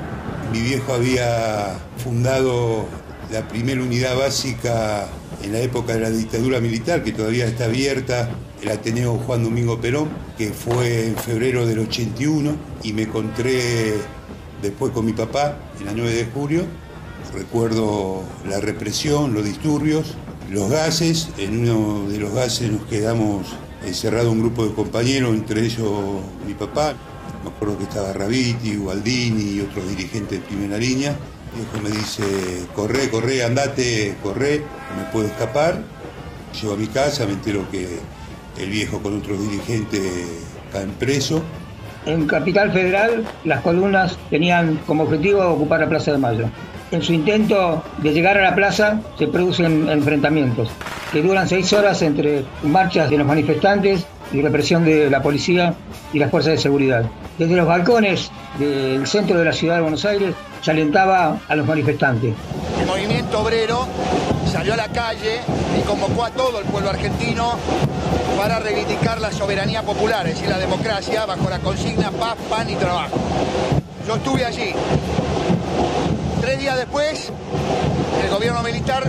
Mi 0.51 0.61
viejo 0.61 0.93
había 0.93 1.77
fundado 2.03 2.85
la 3.31 3.47
primera 3.47 3.81
unidad 3.81 4.17
básica 4.17 5.07
en 5.41 5.53
la 5.53 5.59
época 5.59 5.93
de 5.93 6.01
la 6.01 6.09
dictadura 6.09 6.59
militar, 6.59 7.03
que 7.03 7.13
todavía 7.13 7.45
está 7.45 7.65
abierta, 7.65 8.29
el 8.61 8.69
Ateneo 8.69 9.17
Juan 9.19 9.43
Domingo 9.43 9.79
Perón, 9.79 10.09
que 10.37 10.51
fue 10.51 11.07
en 11.07 11.15
febrero 11.15 11.65
del 11.65 11.79
81, 11.79 12.55
y 12.83 12.91
me 12.91 13.03
encontré 13.03 13.93
después 14.61 14.91
con 14.91 15.05
mi 15.05 15.13
papá 15.13 15.57
en 15.79 15.85
la 15.85 15.93
9 15.93 16.13
de 16.13 16.25
julio. 16.25 16.63
Recuerdo 17.33 18.23
la 18.49 18.59
represión, 18.59 19.33
los 19.33 19.45
disturbios, 19.45 20.15
los 20.49 20.69
gases. 20.69 21.29
En 21.37 21.59
uno 21.59 22.09
de 22.09 22.17
los 22.17 22.33
gases 22.33 22.69
nos 22.69 22.83
quedamos 22.87 23.45
encerrado 23.85 24.31
un 24.31 24.39
grupo 24.39 24.65
de 24.65 24.73
compañeros, 24.73 25.33
entre 25.33 25.65
ellos 25.65 25.91
mi 26.45 26.53
papá. 26.53 26.93
Me 27.43 27.49
acuerdo 27.49 27.77
que 27.77 27.83
estaba 27.83 28.13
Raviti, 28.13 28.75
Gualdini 28.75 29.55
y 29.55 29.61
otros 29.61 29.87
dirigentes 29.87 30.41
de 30.41 30.45
primera 30.45 30.77
línea. 30.77 31.15
Mi 31.55 31.63
hijo 31.63 31.81
me 31.81 31.89
dice, 31.89 32.23
corre, 32.75 33.09
corre, 33.09 33.43
andate, 33.43 34.15
corre, 34.21 34.59
no 34.59 35.03
me 35.03 35.11
puedo 35.11 35.27
escapar. 35.27 35.81
Llego 36.59 36.73
a 36.73 36.77
mi 36.77 36.87
casa, 36.87 37.25
me 37.25 37.33
entero 37.33 37.65
que 37.71 37.99
el 38.57 38.69
viejo 38.69 39.01
con 39.01 39.17
otros 39.17 39.41
dirigentes 39.41 40.01
caen 40.71 40.91
preso. 40.91 41.41
En 42.05 42.27
Capital 42.27 42.71
Federal, 42.71 43.25
las 43.43 43.61
columnas 43.61 44.17
tenían 44.29 44.77
como 44.85 45.03
objetivo 45.03 45.47
ocupar 45.47 45.81
la 45.81 45.89
Plaza 45.89 46.11
de 46.11 46.17
Mayo. 46.17 46.49
En 46.91 47.03
su 47.03 47.13
intento 47.13 47.83
de 47.99 48.11
llegar 48.11 48.37
a 48.37 48.41
la 48.41 48.55
plaza 48.55 48.99
se 49.17 49.27
producen 49.27 49.87
enfrentamientos 49.89 50.69
que 51.11 51.21
duran 51.21 51.47
seis 51.47 51.71
horas 51.73 52.01
entre 52.01 52.45
marchas 52.63 53.09
de 53.09 53.17
los 53.17 53.27
manifestantes 53.27 54.05
y 54.31 54.41
represión 54.41 54.85
de 54.85 55.09
la 55.09 55.21
policía 55.21 55.73
y 56.13 56.19
las 56.19 56.31
fuerzas 56.31 56.53
de 56.53 56.57
seguridad. 56.57 57.05
Desde 57.37 57.55
los 57.55 57.67
balcones 57.67 58.31
del 58.57 59.05
centro 59.07 59.37
de 59.37 59.45
la 59.45 59.53
ciudad 59.53 59.75
de 59.75 59.81
Buenos 59.81 60.03
Aires 60.05 60.33
se 60.61 60.71
alentaba 60.71 61.37
a 61.47 61.55
los 61.55 61.65
manifestantes. 61.65 62.33
El 62.79 62.85
movimiento 62.87 63.39
obrero 63.39 63.87
salió 64.51 64.73
a 64.73 64.77
la 64.77 64.87
calle 64.87 65.41
y 65.79 65.81
convocó 65.81 66.25
a 66.25 66.31
todo 66.31 66.59
el 66.59 66.65
pueblo 66.65 66.89
argentino 66.89 67.53
para 68.37 68.59
reivindicar 68.59 69.21
la 69.21 69.31
soberanía 69.31 69.83
popular, 69.83 70.27
es 70.27 70.35
decir, 70.35 70.49
la 70.49 70.57
democracia, 70.57 71.25
bajo 71.25 71.49
la 71.49 71.59
consigna 71.59 72.11
paz, 72.11 72.35
pan 72.49 72.69
y 72.69 72.75
trabajo. 72.75 73.17
Yo 74.07 74.15
estuve 74.15 74.45
allí. 74.45 74.73
Tres 76.49 76.61
días 76.61 76.77
después, 76.77 77.31
el 78.23 78.29
gobierno 78.31 78.63
militar 78.63 79.03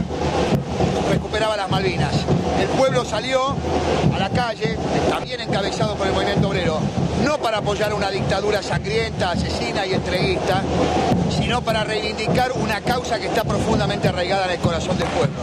recuperaba 1.11 1.57
las 1.57 1.71
Malvinas. 1.71 2.13
El 2.61 2.69
pueblo 2.69 3.03
salió 3.03 3.57
a 4.15 4.19
la 4.19 4.29
calle, 4.29 4.77
también 5.09 5.41
encabezado 5.41 5.95
por 5.95 6.07
el 6.07 6.13
movimiento 6.13 6.51
obrero, 6.51 6.81
no 7.25 7.39
para 7.39 7.57
apoyar 7.57 7.95
una 7.95 8.11
dictadura 8.11 8.63
sangrienta, 8.63 9.31
asesina 9.31 9.87
y 9.87 9.95
entreguista, 9.95 10.61
sino 11.35 11.63
para 11.63 11.83
reivindicar 11.83 12.53
una 12.53 12.83
causa 12.83 13.19
que 13.19 13.29
está 13.29 13.43
profundamente 13.43 14.09
arraigada 14.09 14.45
en 14.45 14.51
el 14.51 14.59
corazón 14.59 14.99
del 14.99 15.09
pueblo. 15.09 15.41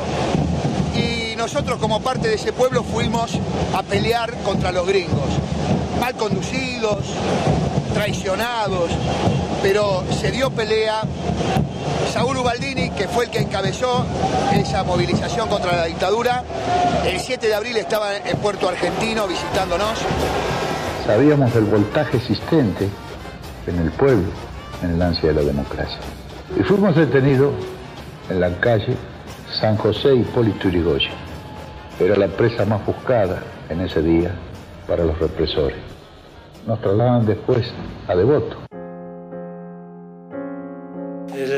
Y 0.95 1.35
nosotros 1.35 1.79
como 1.79 1.99
parte 2.01 2.27
de 2.27 2.35
ese 2.35 2.53
pueblo 2.53 2.83
fuimos 2.83 3.31
a 3.73 3.81
pelear 3.81 4.35
contra 4.43 4.71
los 4.71 4.85
gringos, 4.85 5.29
mal 5.99 6.13
conducidos, 6.13 7.07
traicionados, 7.95 8.91
pero 9.61 10.03
se 10.11 10.31
dio 10.31 10.49
pelea. 10.49 11.01
Saúl 12.13 12.37
Ubaldini, 12.37 12.89
que 12.91 13.07
fue 13.07 13.25
el 13.25 13.31
que 13.31 13.39
encabezó 13.39 14.05
esa 14.53 14.83
movilización 14.83 15.49
contra 15.49 15.75
la 15.75 15.85
dictadura, 15.85 16.43
el 17.05 17.19
7 17.19 17.47
de 17.47 17.55
abril 17.55 17.77
estaba 17.77 18.17
en 18.17 18.37
Puerto 18.37 18.69
Argentino 18.69 19.27
visitándonos. 19.27 19.99
Sabíamos 21.05 21.53
del 21.53 21.65
voltaje 21.65 22.17
existente 22.17 22.89
en 23.67 23.79
el 23.79 23.91
pueblo 23.91 24.27
en 24.83 24.91
el 24.91 25.01
ansia 25.01 25.29
de 25.29 25.35
la 25.35 25.41
democracia. 25.41 25.99
Y 26.59 26.63
fuimos 26.63 26.95
detenidos 26.95 27.53
en 28.29 28.39
la 28.39 28.49
calle 28.59 28.95
San 29.59 29.77
José 29.77 30.15
Hipólito 30.15 30.69
Yrigoyen. 30.69 31.11
Era 31.99 32.15
la 32.15 32.27
presa 32.27 32.65
más 32.65 32.85
buscada 32.85 33.41
en 33.69 33.81
ese 33.81 34.01
día 34.01 34.31
para 34.87 35.03
los 35.03 35.17
represores. 35.19 35.77
Nos 36.65 36.79
trasladaban 36.81 37.25
después 37.25 37.65
a 38.07 38.15
Devoto. 38.15 38.66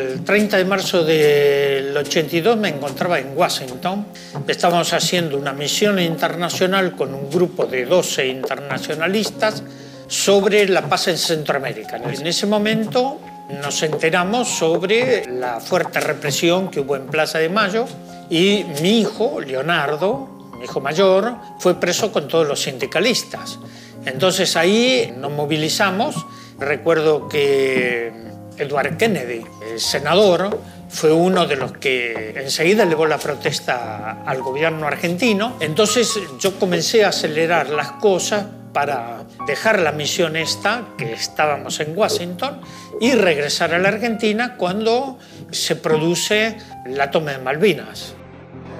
El 0.09 0.23
30 0.23 0.57
de 0.57 0.65
marzo 0.65 1.03
del 1.03 1.95
82 1.95 2.57
me 2.57 2.69
encontraba 2.69 3.19
en 3.19 3.37
Washington. 3.37 4.07
Estábamos 4.47 4.91
haciendo 4.91 5.37
una 5.37 5.53
misión 5.53 5.99
internacional 5.99 6.95
con 6.95 7.13
un 7.13 7.29
grupo 7.29 7.67
de 7.67 7.85
12 7.85 8.25
internacionalistas 8.25 9.61
sobre 10.07 10.67
la 10.67 10.81
paz 10.89 11.09
en 11.09 11.17
Centroamérica. 11.19 11.97
En 11.97 12.25
ese 12.25 12.47
momento 12.47 13.19
nos 13.61 13.83
enteramos 13.83 14.47
sobre 14.47 15.27
la 15.27 15.59
fuerte 15.59 15.99
represión 15.99 16.71
que 16.71 16.79
hubo 16.79 16.95
en 16.95 17.05
Plaza 17.05 17.37
de 17.37 17.49
Mayo 17.49 17.85
y 18.31 18.65
mi 18.81 19.01
hijo, 19.01 19.39
Leonardo, 19.39 20.27
mi 20.57 20.63
hijo 20.63 20.81
mayor, 20.81 21.35
fue 21.59 21.79
preso 21.79 22.11
con 22.11 22.27
todos 22.27 22.47
los 22.47 22.59
sindicalistas. 22.59 23.59
Entonces 24.07 24.55
ahí 24.55 25.13
nos 25.15 25.31
movilizamos. 25.31 26.15
Recuerdo 26.57 27.29
que 27.29 28.28
Edward 28.59 28.97
Kennedy, 28.97 29.43
el 29.71 29.79
senador, 29.79 30.59
fue 30.89 31.11
uno 31.11 31.45
de 31.45 31.55
los 31.55 31.71
que 31.73 32.33
enseguida 32.35 32.83
elevó 32.83 33.05
la 33.05 33.17
protesta 33.17 34.23
al 34.25 34.41
gobierno 34.41 34.87
argentino. 34.87 35.55
Entonces 35.59 36.19
yo 36.39 36.59
comencé 36.59 37.05
a 37.05 37.09
acelerar 37.09 37.69
las 37.69 37.93
cosas 37.93 38.45
para 38.73 39.23
dejar 39.47 39.79
la 39.79 39.91
misión 39.91 40.35
esta, 40.35 40.83
que 40.97 41.13
estábamos 41.13 41.79
en 41.79 41.97
Washington, 41.97 42.61
y 42.99 43.13
regresar 43.13 43.73
a 43.73 43.79
la 43.79 43.89
Argentina 43.89 44.55
cuando 44.57 45.17
se 45.51 45.75
produce 45.75 46.57
la 46.85 47.09
toma 47.09 47.31
de 47.31 47.37
Malvinas. 47.39 48.15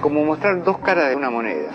Como 0.00 0.24
mostrar 0.24 0.62
dos 0.62 0.78
caras 0.78 1.10
de 1.10 1.16
una 1.16 1.30
moneda. 1.30 1.70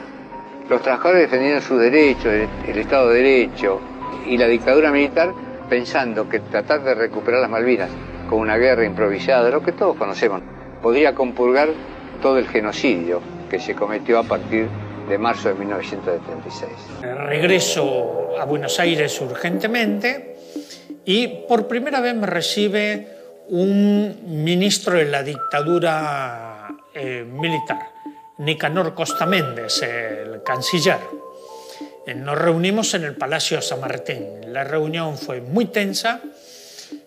Los 0.70 0.82
trabajadores 0.82 1.24
defendiendo 1.24 1.62
sus 1.62 1.80
derechos, 1.80 2.34
el 2.68 2.78
Estado 2.78 3.10
de 3.10 3.22
Derecho 3.22 3.80
y 4.28 4.38
la 4.38 4.48
dictadura 4.48 4.92
militar 4.92 5.32
pensando 5.70 6.30
que 6.30 6.40
tratar 6.40 6.84
de 6.84 6.96
recuperar 6.96 7.42
las 7.42 7.50
Malvinas 7.50 7.90
con 8.30 8.40
una 8.40 8.58
guerra 8.58 8.86
improvisada, 8.86 9.50
lo 9.50 9.62
que 9.62 9.72
todos 9.72 9.96
conocemos, 9.98 10.42
podría 10.82 11.14
compurgar 11.14 11.70
todo 12.22 12.38
el 12.38 12.48
genocidio 12.48 13.22
que 13.50 13.60
se 13.60 13.76
cometió 13.76 14.20
a 14.20 14.24
partir 14.24 14.68
de 15.08 15.18
marzo 15.18 15.50
de 15.50 15.56
1976. 15.56 16.72
Regreso 17.28 18.40
a 18.40 18.46
Buenos 18.46 18.80
Aires 18.80 19.20
urgentemente 19.22 20.36
y 21.06 21.28
por 21.48 21.68
primera 21.68 22.02
vez 22.02 22.16
me 22.16 22.26
recibe 22.26 23.08
un 23.50 24.44
ministro 24.44 24.98
de 24.98 25.06
la 25.06 25.22
dictadura 25.22 26.68
eh, 26.94 27.24
militar, 27.24 27.92
Nicanor 28.40 28.96
Costa 28.96 29.26
Méndez, 29.26 29.84
el 29.84 30.42
canciller. 30.44 31.25
Eh, 32.06 32.14
nos 32.14 32.38
reunimos 32.38 32.94
en 32.94 33.04
el 33.04 33.16
Palacio 33.16 33.62
San 33.62 33.82
Martín. 33.82 34.54
La 34.54 34.64
reunión 34.64 35.18
fue 35.18 35.42
muy 35.42 35.66
tensa 35.66 36.22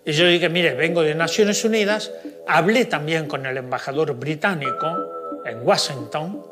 y 0.05 0.11
yo 0.11 0.25
dije, 0.27 0.49
mire, 0.49 0.73
vengo 0.73 1.01
de 1.01 1.15
Naciones 1.15 1.63
Unidas. 1.63 2.11
Hablé 2.47 2.85
también 2.85 3.27
con 3.27 3.45
el 3.45 3.57
embajador 3.57 4.13
británico 4.15 5.41
en 5.45 5.65
Washington, 5.65 6.43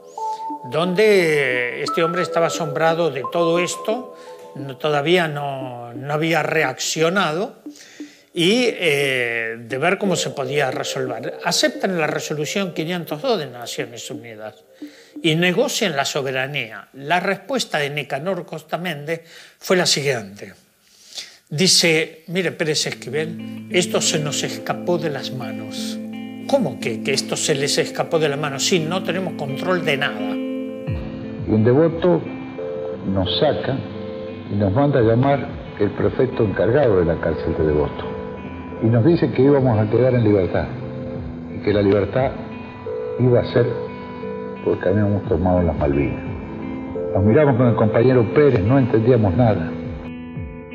donde 0.72 1.84
este 1.84 2.04
hombre 2.04 2.22
estaba 2.22 2.48
asombrado 2.48 3.12
de 3.12 3.24
todo 3.32 3.60
esto, 3.60 4.16
todavía 4.80 5.28
no, 5.28 5.94
no, 5.94 6.14
había 6.14 6.42
reaccionado 6.42 7.56
y 8.34 8.66
eh, 8.68 9.58
de 9.60 9.78
ver 9.78 9.98
cómo 9.98 10.16
se 10.16 10.30
podía 10.30 10.72
resolver. 10.72 11.38
Aceptan 11.44 12.00
la 12.00 12.08
resolución 12.08 12.74
502 12.74 13.40
de 13.40 13.48
Naciones 13.48 14.10
Unidas 14.10 14.64
y 15.23 15.36
negocian 15.36 15.95
la 15.95 16.06
soberanía. 16.06 16.88
La 16.93 17.19
respuesta 17.19 17.80
de 17.80 17.89
Nicanor 17.89 18.45
Costamende 18.45 19.23
fue 19.60 19.77
la 19.77 19.86
siguiente. 19.86 20.53
Dice, 21.49 22.23
mire 22.27 22.51
Pérez 22.51 22.88
Esquivel, 22.88 23.67
esto 23.71 24.01
se 24.01 24.19
nos 24.19 24.43
escapó 24.43 24.97
de 24.97 25.10
las 25.10 25.32
manos. 25.32 25.97
¿Cómo 26.47 26.80
que, 26.80 27.03
que 27.03 27.13
esto 27.13 27.36
se 27.36 27.56
les 27.56 27.77
escapó 27.77 28.19
de 28.19 28.30
las 28.30 28.39
manos? 28.39 28.65
Sí, 28.65 28.80
no 28.80 29.03
tenemos 29.03 29.34
control 29.34 29.84
de 29.86 29.97
nada. 29.97 30.19
Y 30.19 31.51
un 31.51 31.63
devoto 31.63 32.21
nos 33.08 33.39
saca 33.39 33.77
y 34.51 34.56
nos 34.56 34.73
manda 34.73 34.99
a 34.99 35.03
llamar 35.03 35.47
el 35.80 35.91
prefecto 35.91 36.43
encargado 36.43 36.99
de 36.99 37.06
la 37.06 37.19
cárcel 37.19 37.56
de 37.58 37.65
Devoto. 37.65 38.06
Y 38.84 38.88
nos 38.88 39.06
dice 39.06 39.32
que 39.32 39.41
íbamos 39.41 39.80
a 39.80 39.89
quedar 39.89 40.13
en 40.13 40.23
libertad 40.23 40.67
y 41.56 41.63
que 41.63 41.73
la 41.73 41.82
libertad 41.82 42.32
iba 43.19 43.39
a 43.39 43.53
ser 43.53 43.65
porque 44.67 44.89
habíamos 44.89 45.25
tomado 45.30 45.63
las 45.63 45.77
Malvinas. 45.77 46.21
Nos 47.13 47.23
miramos 47.23 47.56
con 47.56 47.67
el 47.67 47.75
compañero 47.75 48.34
Pérez, 48.34 48.62
no 48.62 48.77
entendíamos 48.77 49.36
nada. 49.36 49.71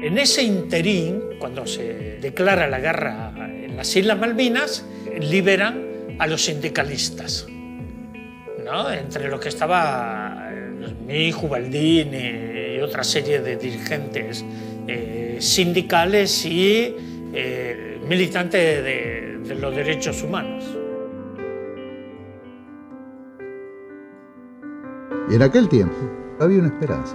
En 0.03 0.19
ese 0.19 0.43
interín, 0.43 1.21
cuando 1.39 1.67
se 1.67 2.19
declara 2.21 2.69
la 2.69 2.81
guerra 2.81 3.33
en 3.37 3.77
las 3.77 3.95
Islas 3.95 4.19
Malvinas, 4.19 4.87
liberan 5.21 6.17
a 6.19 6.27
los 6.27 6.43
sindicalistas, 6.43 7.47
¿no? 8.65 8.91
entre 8.91 9.29
los 9.29 9.39
que 9.41 9.51
estaba 9.51 10.49
eh, 10.51 10.95
mi 11.07 11.29
hijo 11.29 11.49
Baldini 11.49 12.77
y 12.77 12.81
otra 12.81 13.05
serie 13.05 13.41
de 13.41 13.57
dirigentes 13.57 14.43
eh, 14.89 15.37
sindicales 15.39 16.47
y 16.47 16.97
eh, 17.35 18.01
militantes 18.09 18.83
de, 18.83 19.39
de 19.47 19.55
los 19.55 19.77
derechos 19.77 20.23
humanos. 20.23 20.65
En 25.35 25.43
aquel 25.43 25.69
tiempo 25.69 25.97
había 26.41 26.59
una 26.59 26.69
esperanza 26.69 27.15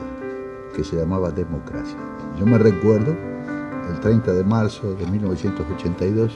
que 0.75 0.83
se 0.83 0.95
llamaba 0.95 1.29
democracia. 1.29 1.97
Yo 2.39 2.47
me 2.47 2.57
recuerdo 2.57 3.15
el 3.91 3.99
30 3.99 4.33
de 4.33 4.43
marzo 4.43 4.95
de 4.95 5.05
1982 5.05 6.31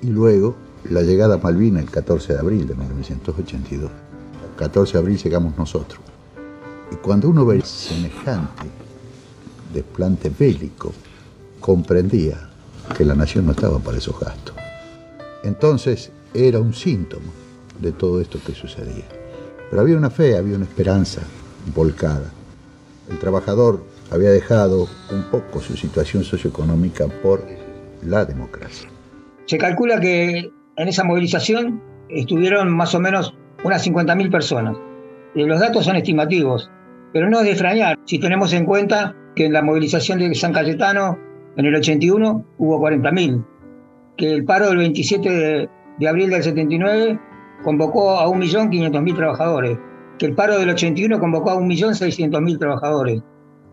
y 0.00 0.06
luego 0.06 0.56
la 0.88 1.02
llegada 1.02 1.34
a 1.34 1.38
Malvinas 1.38 1.82
el 1.82 1.90
14 1.90 2.32
de 2.32 2.38
abril 2.38 2.66
de 2.66 2.74
1982. 2.74 3.90
El 3.90 4.56
14 4.56 4.92
de 4.94 4.98
abril 4.98 5.18
llegamos 5.18 5.58
nosotros. 5.58 6.00
Y 6.90 6.96
cuando 6.96 7.28
uno 7.28 7.44
ve 7.44 7.60
semejante 7.60 8.64
desplante 9.74 10.30
bélico, 10.36 10.92
comprendía 11.60 12.50
que 12.96 13.04
la 13.04 13.14
nación 13.14 13.44
no 13.44 13.52
estaba 13.52 13.78
para 13.80 13.98
esos 13.98 14.18
gastos. 14.18 14.56
Entonces 15.44 16.10
era 16.32 16.58
un 16.58 16.72
síntoma 16.72 17.32
de 17.80 17.92
todo 17.92 18.20
esto 18.20 18.38
que 18.44 18.54
sucedía. 18.54 19.04
Pero 19.70 19.82
había 19.82 19.96
una 19.96 20.10
fe, 20.10 20.36
había 20.36 20.56
una 20.56 20.64
esperanza 20.64 21.22
volcada. 21.74 22.30
El 23.08 23.18
trabajador 23.18 23.84
había 24.10 24.30
dejado 24.30 24.88
un 25.12 25.22
poco 25.30 25.60
su 25.60 25.76
situación 25.76 26.24
socioeconómica 26.24 27.06
por 27.22 27.44
la 28.02 28.24
democracia. 28.24 28.90
Se 29.46 29.58
calcula 29.58 30.00
que 30.00 30.50
en 30.76 30.88
esa 30.88 31.04
movilización 31.04 31.80
estuvieron 32.08 32.70
más 32.70 32.94
o 32.94 33.00
menos 33.00 33.34
unas 33.62 33.86
50.000 33.86 34.30
personas. 34.30 34.76
Y 35.34 35.44
los 35.44 35.60
datos 35.60 35.84
son 35.84 35.96
estimativos, 35.96 36.70
pero 37.12 37.30
no 37.30 37.38
es 37.38 37.44
de 37.44 37.50
extrañar 37.52 37.98
si 38.04 38.18
tenemos 38.18 38.52
en 38.52 38.64
cuenta 38.64 39.14
que 39.36 39.46
en 39.46 39.52
la 39.52 39.62
movilización 39.62 40.18
de 40.18 40.34
San 40.34 40.52
Cayetano 40.52 41.18
en 41.56 41.66
el 41.66 41.74
81 41.76 42.44
hubo 42.58 42.80
40.000, 42.80 43.44
que 44.16 44.32
el 44.32 44.44
paro 44.44 44.68
del 44.68 44.78
27 44.78 45.30
de, 45.30 45.68
de 45.98 46.08
abril 46.08 46.30
del 46.30 46.42
79 46.42 47.20
convocó 47.62 48.18
a 48.18 48.26
1.500.000 48.26 49.16
trabajadores, 49.16 49.78
que 50.18 50.26
el 50.26 50.34
paro 50.34 50.58
del 50.58 50.70
81 50.70 51.18
convocó 51.18 51.50
a 51.50 51.56
1.600.000 51.56 52.58
trabajadores. 52.58 53.22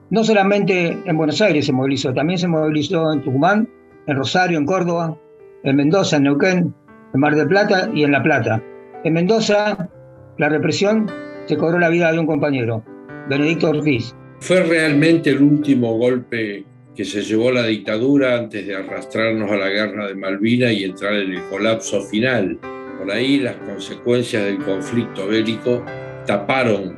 No 0.09 0.23
solamente 0.23 0.97
en 1.05 1.17
Buenos 1.17 1.41
Aires 1.41 1.65
se 1.65 1.73
movilizó, 1.73 2.13
también 2.13 2.39
se 2.39 2.47
movilizó 2.47 3.11
en 3.11 3.21
Tucumán, 3.21 3.69
en 4.07 4.15
Rosario, 4.15 4.57
en 4.57 4.65
Córdoba, 4.65 5.17
en 5.63 5.75
Mendoza, 5.75 6.17
en 6.17 6.23
Neuquén, 6.23 6.73
en 7.13 7.19
Mar 7.19 7.35
del 7.35 7.47
Plata 7.47 7.89
y 7.93 8.03
en 8.03 8.11
La 8.11 8.23
Plata. 8.23 8.63
En 9.03 9.13
Mendoza, 9.13 9.89
la 10.37 10.49
represión 10.49 11.11
se 11.45 11.57
cobró 11.57 11.79
la 11.79 11.89
vida 11.89 12.11
de 12.11 12.19
un 12.19 12.27
compañero, 12.27 12.83
Benedicto 13.29 13.69
Ortiz. 13.69 14.15
Fue 14.39 14.63
realmente 14.63 15.31
el 15.31 15.41
último 15.41 15.97
golpe 15.97 16.63
que 16.95 17.05
se 17.05 17.21
llevó 17.21 17.51
la 17.51 17.65
dictadura 17.65 18.37
antes 18.37 18.65
de 18.65 18.75
arrastrarnos 18.75 19.51
a 19.51 19.57
la 19.57 19.69
guerra 19.69 20.07
de 20.07 20.15
Malvinas 20.15 20.71
y 20.71 20.83
entrar 20.83 21.13
en 21.13 21.33
el 21.33 21.41
colapso 21.49 22.01
final. 22.01 22.59
Por 22.97 23.11
ahí 23.11 23.39
las 23.39 23.55
consecuencias 23.57 24.43
del 24.43 24.57
conflicto 24.63 25.27
bélico 25.27 25.83
taparon 26.25 26.95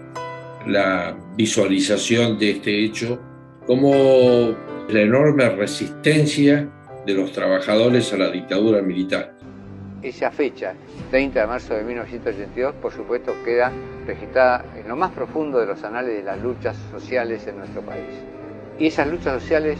la 0.65 1.17
visualización 1.35 2.37
de 2.37 2.51
este 2.51 2.83
hecho 2.83 3.19
como 3.65 3.91
la 4.89 5.01
enorme 5.01 5.49
resistencia 5.49 6.67
de 7.05 7.13
los 7.13 7.31
trabajadores 7.31 8.11
a 8.13 8.17
la 8.17 8.31
dictadura 8.31 8.81
militar. 8.81 9.35
Esa 10.01 10.31
fecha, 10.31 10.73
30 11.11 11.41
de 11.41 11.47
marzo 11.47 11.73
de 11.73 11.83
1982, 11.83 12.75
por 12.75 12.93
supuesto 12.93 13.33
queda 13.43 13.71
registrada 14.07 14.63
en 14.77 14.87
lo 14.87 14.95
más 14.95 15.11
profundo 15.11 15.59
de 15.59 15.65
los 15.65 15.83
anales 15.83 16.15
de 16.15 16.23
las 16.23 16.41
luchas 16.41 16.77
sociales 16.91 17.45
en 17.47 17.57
nuestro 17.57 17.81
país. 17.81 18.05
Y 18.79 18.87
esas 18.87 19.07
luchas 19.07 19.41
sociales 19.41 19.77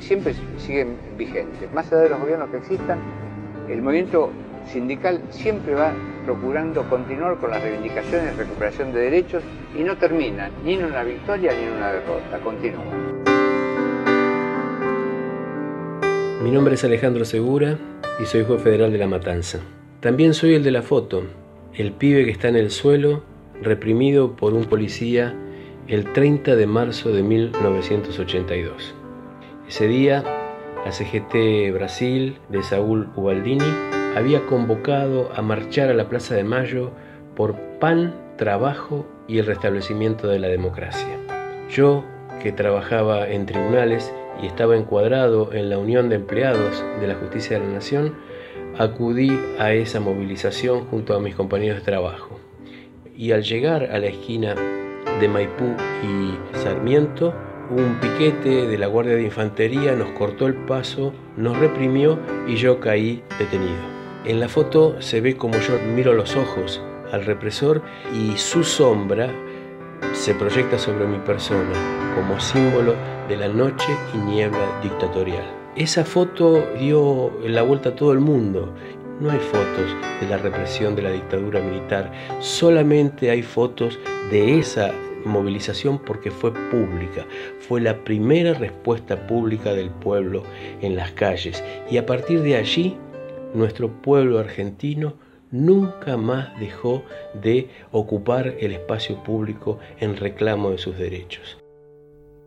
siempre 0.00 0.34
siguen 0.58 0.96
vigentes. 1.16 1.72
Más 1.72 1.90
allá 1.92 2.02
de 2.02 2.08
los 2.10 2.20
gobiernos 2.20 2.50
que 2.50 2.58
existan, 2.58 2.98
el 3.68 3.80
movimiento 3.80 4.30
sindical 4.66 5.22
siempre 5.30 5.74
va 5.74 5.92
procurando 6.24 6.88
continuar 6.88 7.38
con 7.38 7.50
las 7.50 7.62
reivindicaciones 7.62 8.36
de 8.36 8.44
recuperación 8.44 8.92
de 8.92 9.00
derechos 9.00 9.42
y 9.78 9.82
no 9.82 9.96
termina 9.96 10.50
ni 10.64 10.74
en 10.74 10.84
una 10.84 11.02
victoria 11.02 11.52
ni 11.52 11.64
en 11.64 11.72
una 11.72 11.92
derrota, 11.92 12.38
continúa. 12.42 12.84
Mi 16.42 16.50
nombre 16.50 16.74
es 16.74 16.84
Alejandro 16.84 17.24
Segura 17.24 17.78
y 18.20 18.26
soy 18.26 18.44
juez 18.44 18.62
federal 18.62 18.92
de 18.92 18.98
La 18.98 19.06
Matanza. 19.06 19.60
También 20.00 20.34
soy 20.34 20.54
el 20.54 20.62
de 20.62 20.70
la 20.70 20.82
foto, 20.82 21.24
el 21.74 21.92
pibe 21.92 22.24
que 22.24 22.30
está 22.30 22.48
en 22.48 22.56
el 22.56 22.70
suelo, 22.70 23.22
reprimido 23.62 24.36
por 24.36 24.52
un 24.52 24.64
policía 24.64 25.34
el 25.88 26.12
30 26.12 26.56
de 26.56 26.66
marzo 26.66 27.10
de 27.12 27.22
1982. 27.22 28.94
Ese 29.68 29.88
día, 29.88 30.22
la 30.84 30.92
CGT 30.92 31.72
Brasil 31.72 32.38
de 32.50 32.62
Saúl 32.62 33.08
Ubaldini 33.16 33.93
había 34.14 34.46
convocado 34.46 35.30
a 35.34 35.42
marchar 35.42 35.90
a 35.90 35.94
la 35.94 36.08
Plaza 36.08 36.34
de 36.34 36.44
Mayo 36.44 36.92
por 37.34 37.56
pan, 37.80 38.14
trabajo 38.36 39.06
y 39.26 39.38
el 39.38 39.46
restablecimiento 39.46 40.28
de 40.28 40.38
la 40.38 40.48
democracia. 40.48 41.18
Yo, 41.70 42.04
que 42.42 42.52
trabajaba 42.52 43.28
en 43.28 43.46
tribunales 43.46 44.12
y 44.42 44.46
estaba 44.46 44.76
encuadrado 44.76 45.52
en 45.52 45.70
la 45.70 45.78
Unión 45.78 46.08
de 46.08 46.16
Empleados 46.16 46.84
de 47.00 47.06
la 47.06 47.14
Justicia 47.14 47.58
de 47.58 47.66
la 47.66 47.72
Nación, 47.72 48.14
acudí 48.78 49.38
a 49.58 49.72
esa 49.72 50.00
movilización 50.00 50.84
junto 50.86 51.14
a 51.14 51.20
mis 51.20 51.34
compañeros 51.34 51.78
de 51.78 51.84
trabajo. 51.84 52.38
Y 53.16 53.32
al 53.32 53.42
llegar 53.42 53.84
a 53.84 53.98
la 53.98 54.06
esquina 54.06 54.54
de 55.20 55.28
Maipú 55.28 55.74
y 56.02 56.56
Sarmiento, 56.58 57.32
un 57.70 57.98
piquete 58.00 58.66
de 58.66 58.78
la 58.78 58.88
Guardia 58.88 59.14
de 59.14 59.22
Infantería 59.22 59.94
nos 59.94 60.10
cortó 60.10 60.46
el 60.46 60.54
paso, 60.54 61.12
nos 61.36 61.56
reprimió 61.58 62.18
y 62.46 62.56
yo 62.56 62.80
caí 62.80 63.22
detenido. 63.38 64.03
En 64.24 64.40
la 64.40 64.48
foto 64.48 65.02
se 65.02 65.20
ve 65.20 65.36
como 65.36 65.58
yo 65.58 65.78
miro 65.94 66.14
los 66.14 66.34
ojos 66.34 66.82
al 67.12 67.26
represor 67.26 67.82
y 68.14 68.38
su 68.38 68.64
sombra 68.64 69.28
se 70.14 70.34
proyecta 70.34 70.78
sobre 70.78 71.06
mi 71.06 71.18
persona 71.18 71.74
como 72.14 72.40
símbolo 72.40 72.94
de 73.28 73.36
la 73.36 73.48
noche 73.48 73.94
y 74.14 74.16
niebla 74.16 74.80
dictatorial. 74.82 75.44
Esa 75.76 76.06
foto 76.06 76.66
dio 76.78 77.32
la 77.46 77.60
vuelta 77.60 77.90
a 77.90 77.96
todo 77.96 78.12
el 78.12 78.20
mundo. 78.20 78.72
No 79.20 79.30
hay 79.30 79.40
fotos 79.40 79.94
de 80.22 80.26
la 80.26 80.38
represión 80.38 80.96
de 80.96 81.02
la 81.02 81.10
dictadura 81.10 81.60
militar, 81.60 82.10
solamente 82.40 83.30
hay 83.30 83.42
fotos 83.42 83.98
de 84.30 84.58
esa 84.58 84.90
movilización 85.26 85.98
porque 85.98 86.30
fue 86.30 86.50
pública, 86.70 87.26
fue 87.60 87.82
la 87.82 88.02
primera 88.04 88.54
respuesta 88.54 89.26
pública 89.26 89.74
del 89.74 89.90
pueblo 89.90 90.44
en 90.80 90.96
las 90.96 91.12
calles 91.12 91.62
y 91.90 91.98
a 91.98 92.06
partir 92.06 92.40
de 92.42 92.56
allí 92.56 92.96
nuestro 93.54 93.88
pueblo 94.02 94.38
argentino 94.38 95.14
nunca 95.50 96.16
más 96.16 96.58
dejó 96.58 97.04
de 97.40 97.70
ocupar 97.92 98.48
el 98.58 98.72
espacio 98.72 99.22
público 99.22 99.78
en 100.00 100.16
reclamo 100.16 100.70
de 100.70 100.78
sus 100.78 100.98
derechos. 100.98 101.58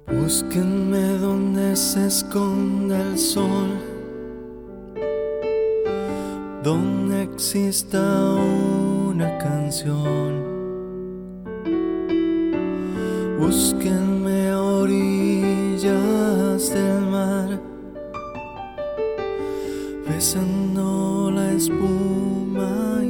Búsquenme 0.08 1.18
donde 1.18 1.76
se 1.76 2.08
esconda 2.08 3.02
el 3.02 3.18
sol, 3.18 3.70
donde 6.64 7.24
exista 7.24 8.36
una 9.10 9.38
canción. 9.38 10.58
Búsquenme 13.40 14.50
a 14.50 14.62
orillas 14.62 15.94
del 16.74 17.02
mar 17.02 17.60
besando 20.10 20.67
la 21.58 21.64
espuma 21.64 23.08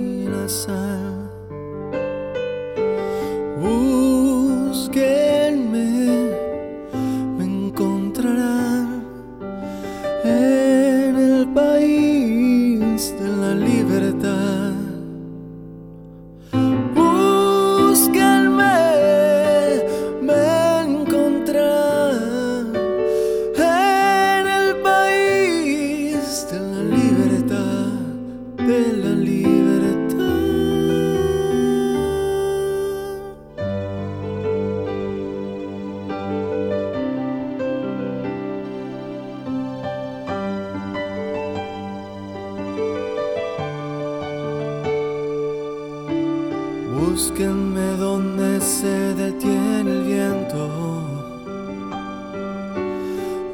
Búsquenme 47.37 47.97
donde 47.97 48.59
se 48.59 49.13
detiene 49.13 49.91
el 49.91 50.03
viento, 50.05 50.69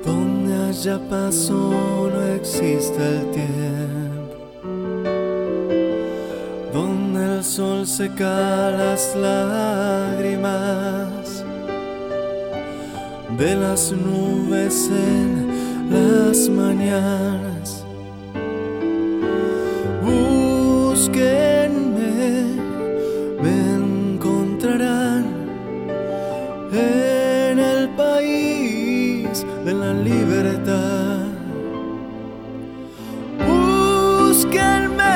donde 0.06 0.70
haya 0.70 0.98
paso 1.10 2.10
no 2.10 2.24
existe 2.34 3.06
el 3.06 3.32
tiempo, 3.32 4.38
donde 6.72 7.40
el 7.40 7.44
sol 7.44 7.86
seca 7.86 8.72
las 8.72 9.18
lágrimas. 9.18 10.54
De 13.38 13.56
las 13.56 13.92
nubes 13.92 14.90
en 14.90 15.92
las 15.92 16.48
mañanas. 16.48 17.43
De 29.74 29.80
la 29.80 29.94
libertad. 29.94 31.20
Búsquenme, 33.48 35.16